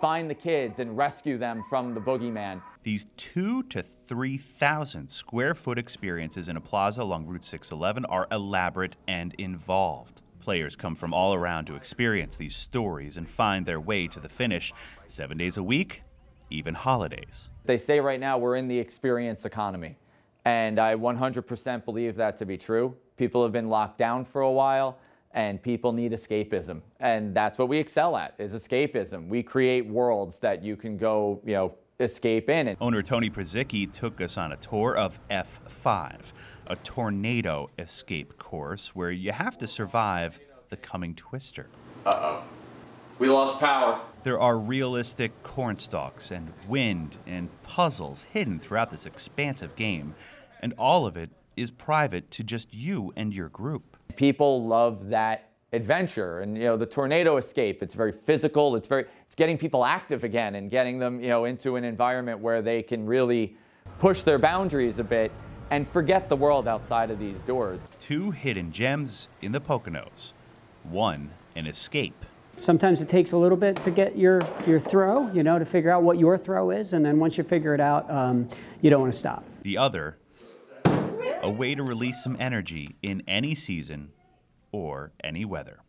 find 0.00 0.30
the 0.30 0.34
kids 0.34 0.78
and 0.78 0.96
rescue 0.96 1.36
them 1.36 1.62
from 1.68 1.94
the 1.94 2.00
boogeyman. 2.00 2.62
These 2.82 3.06
two 3.16 3.62
to 3.64 3.82
3,000 3.82 5.08
square 5.08 5.54
foot 5.54 5.78
experiences 5.78 6.48
in 6.48 6.56
a 6.56 6.60
plaza 6.60 7.02
along 7.02 7.26
Route 7.26 7.44
611 7.44 8.06
are 8.06 8.26
elaborate 8.32 8.96
and 9.08 9.34
involved. 9.38 10.22
Players 10.40 10.74
come 10.74 10.94
from 10.94 11.12
all 11.12 11.34
around 11.34 11.66
to 11.66 11.74
experience 11.74 12.36
these 12.38 12.56
stories 12.56 13.18
and 13.18 13.28
find 13.28 13.66
their 13.66 13.80
way 13.80 14.08
to 14.08 14.20
the 14.20 14.28
finish 14.28 14.72
seven 15.06 15.36
days 15.36 15.58
a 15.58 15.62
week, 15.62 16.02
even 16.48 16.74
holidays. 16.74 17.50
They 17.66 17.76
say 17.76 18.00
right 18.00 18.18
now 18.18 18.38
we're 18.38 18.56
in 18.56 18.68
the 18.68 18.78
experience 18.78 19.44
economy. 19.44 19.96
And 20.46 20.78
I 20.78 20.94
100% 20.94 21.84
believe 21.84 22.16
that 22.16 22.38
to 22.38 22.46
be 22.46 22.56
true. 22.56 22.96
People 23.18 23.42
have 23.42 23.52
been 23.52 23.68
locked 23.68 23.98
down 23.98 24.24
for 24.24 24.40
a 24.40 24.50
while 24.50 24.98
and 25.32 25.62
people 25.62 25.92
need 25.92 26.12
escapism. 26.12 26.80
And 26.98 27.34
that's 27.34 27.58
what 27.58 27.68
we 27.68 27.78
excel 27.78 28.16
at 28.16 28.34
is 28.38 28.52
escapism. 28.52 29.28
We 29.28 29.42
create 29.42 29.86
worlds 29.86 30.38
that 30.38 30.62
you 30.62 30.76
can 30.76 30.96
go, 30.96 31.40
you 31.44 31.54
know, 31.54 31.74
escape 32.00 32.48
in. 32.48 32.68
And 32.68 32.76
Owner 32.80 33.02
Tony 33.02 33.30
Przicki 33.30 33.92
took 33.92 34.20
us 34.20 34.36
on 34.36 34.52
a 34.52 34.56
tour 34.56 34.96
of 34.96 35.20
F5, 35.30 36.16
a 36.66 36.76
tornado 36.76 37.70
escape 37.78 38.36
course 38.38 38.94
where 38.94 39.10
you 39.10 39.32
have 39.32 39.58
to 39.58 39.66
survive 39.66 40.38
the 40.70 40.76
coming 40.76 41.14
twister. 41.14 41.66
Uh-oh. 42.06 42.42
We 43.18 43.28
lost 43.28 43.60
power. 43.60 44.00
There 44.22 44.40
are 44.40 44.56
realistic 44.56 45.30
cornstalks 45.42 46.30
and 46.30 46.50
wind 46.68 47.16
and 47.26 47.50
puzzles 47.62 48.24
hidden 48.32 48.58
throughout 48.58 48.90
this 48.90 49.04
expansive 49.04 49.76
game, 49.76 50.14
and 50.60 50.72
all 50.78 51.06
of 51.06 51.16
it 51.16 51.28
is 51.56 51.70
private 51.70 52.30
to 52.30 52.42
just 52.42 52.72
you 52.72 53.12
and 53.16 53.34
your 53.34 53.50
group. 53.50 53.89
People 54.16 54.66
love 54.66 55.08
that 55.08 55.50
adventure 55.72 56.40
and 56.40 56.56
you 56.56 56.64
know 56.64 56.76
the 56.76 56.86
tornado 56.86 57.36
escape. 57.36 57.82
It's 57.82 57.94
very 57.94 58.12
physical. 58.12 58.76
It's 58.76 58.88
very 58.88 59.04
it's 59.26 59.36
getting 59.36 59.56
people 59.56 59.84
active 59.84 60.24
again 60.24 60.56
and 60.56 60.70
getting 60.70 60.98
them 60.98 61.20
you 61.20 61.28
know 61.28 61.44
into 61.44 61.76
an 61.76 61.84
environment 61.84 62.40
where 62.40 62.62
they 62.62 62.82
can 62.82 63.06
really 63.06 63.56
push 63.98 64.22
their 64.22 64.38
boundaries 64.38 64.98
a 64.98 65.04
bit 65.04 65.30
and 65.70 65.88
forget 65.88 66.28
the 66.28 66.36
world 66.36 66.66
outside 66.66 67.10
of 67.10 67.18
these 67.18 67.42
doors. 67.42 67.80
Two 67.98 68.30
hidden 68.30 68.72
gems 68.72 69.28
in 69.42 69.52
the 69.52 69.60
Poconos, 69.60 70.32
one 70.84 71.30
an 71.56 71.66
escape. 71.66 72.24
Sometimes 72.56 73.00
it 73.00 73.08
takes 73.08 73.32
a 73.32 73.36
little 73.36 73.56
bit 73.56 73.76
to 73.84 73.90
get 73.90 74.18
your, 74.18 74.40
your 74.66 74.78
throw, 74.78 75.30
you 75.32 75.42
know, 75.42 75.58
to 75.58 75.64
figure 75.64 75.90
out 75.90 76.02
what 76.02 76.18
your 76.18 76.36
throw 76.36 76.70
is, 76.70 76.92
and 76.92 77.04
then 77.04 77.18
once 77.18 77.38
you 77.38 77.44
figure 77.44 77.74
it 77.74 77.80
out, 77.80 78.10
um, 78.10 78.48
you 78.82 78.90
don't 78.90 79.00
want 79.00 79.12
to 79.12 79.18
stop. 79.18 79.44
The 79.62 79.78
other, 79.78 80.18
a 81.42 81.50
way 81.50 81.74
to 81.74 81.82
release 81.82 82.22
some 82.22 82.36
energy 82.38 82.96
in 83.02 83.22
any 83.26 83.54
season 83.54 84.10
or 84.72 85.12
any 85.24 85.44
weather. 85.44 85.80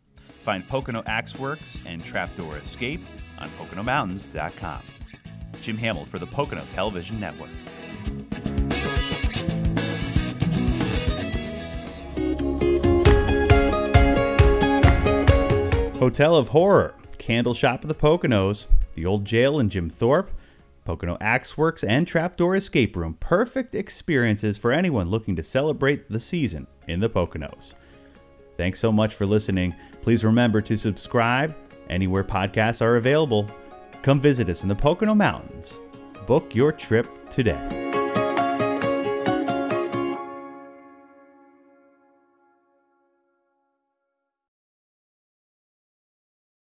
Find 0.44 0.66
Pocono 0.68 1.02
Axeworks 1.02 1.78
and 1.86 2.04
Trapdoor 2.04 2.58
Escape 2.58 3.00
on 3.38 3.48
PoconoMountains.com. 3.50 4.82
Jim 5.60 5.76
Hamill 5.78 6.06
for 6.06 6.18
the 6.18 6.26
Pocono 6.26 6.64
Television 6.70 7.20
Network. 7.20 7.50
Hotel 15.98 16.34
of 16.34 16.48
Horror, 16.48 16.96
Candle 17.18 17.54
Shop 17.54 17.84
of 17.84 17.88
the 17.88 17.94
Poconos, 17.94 18.66
the 18.94 19.06
Old 19.06 19.24
Jail 19.24 19.60
in 19.60 19.70
Jim 19.70 19.88
Thorpe, 19.88 20.32
Pocono 20.84 21.16
Axe 21.20 21.56
Works 21.56 21.84
and 21.84 22.06
Trapdoor 22.06 22.56
Escape 22.56 22.96
Room. 22.96 23.16
Perfect 23.20 23.74
experiences 23.74 24.58
for 24.58 24.72
anyone 24.72 25.08
looking 25.08 25.36
to 25.36 25.42
celebrate 25.42 26.10
the 26.10 26.20
season 26.20 26.66
in 26.88 27.00
the 27.00 27.10
Poconos. 27.10 27.74
Thanks 28.56 28.80
so 28.80 28.92
much 28.92 29.14
for 29.14 29.26
listening. 29.26 29.74
Please 30.02 30.24
remember 30.24 30.60
to 30.62 30.76
subscribe 30.76 31.54
anywhere 31.88 32.24
podcasts 32.24 32.82
are 32.82 32.96
available. 32.96 33.48
Come 34.02 34.20
visit 34.20 34.48
us 34.48 34.62
in 34.62 34.68
the 34.68 34.74
Pocono 34.74 35.14
Mountains. 35.14 35.78
Book 36.26 36.54
your 36.54 36.72
trip 36.72 37.08
today. 37.30 37.81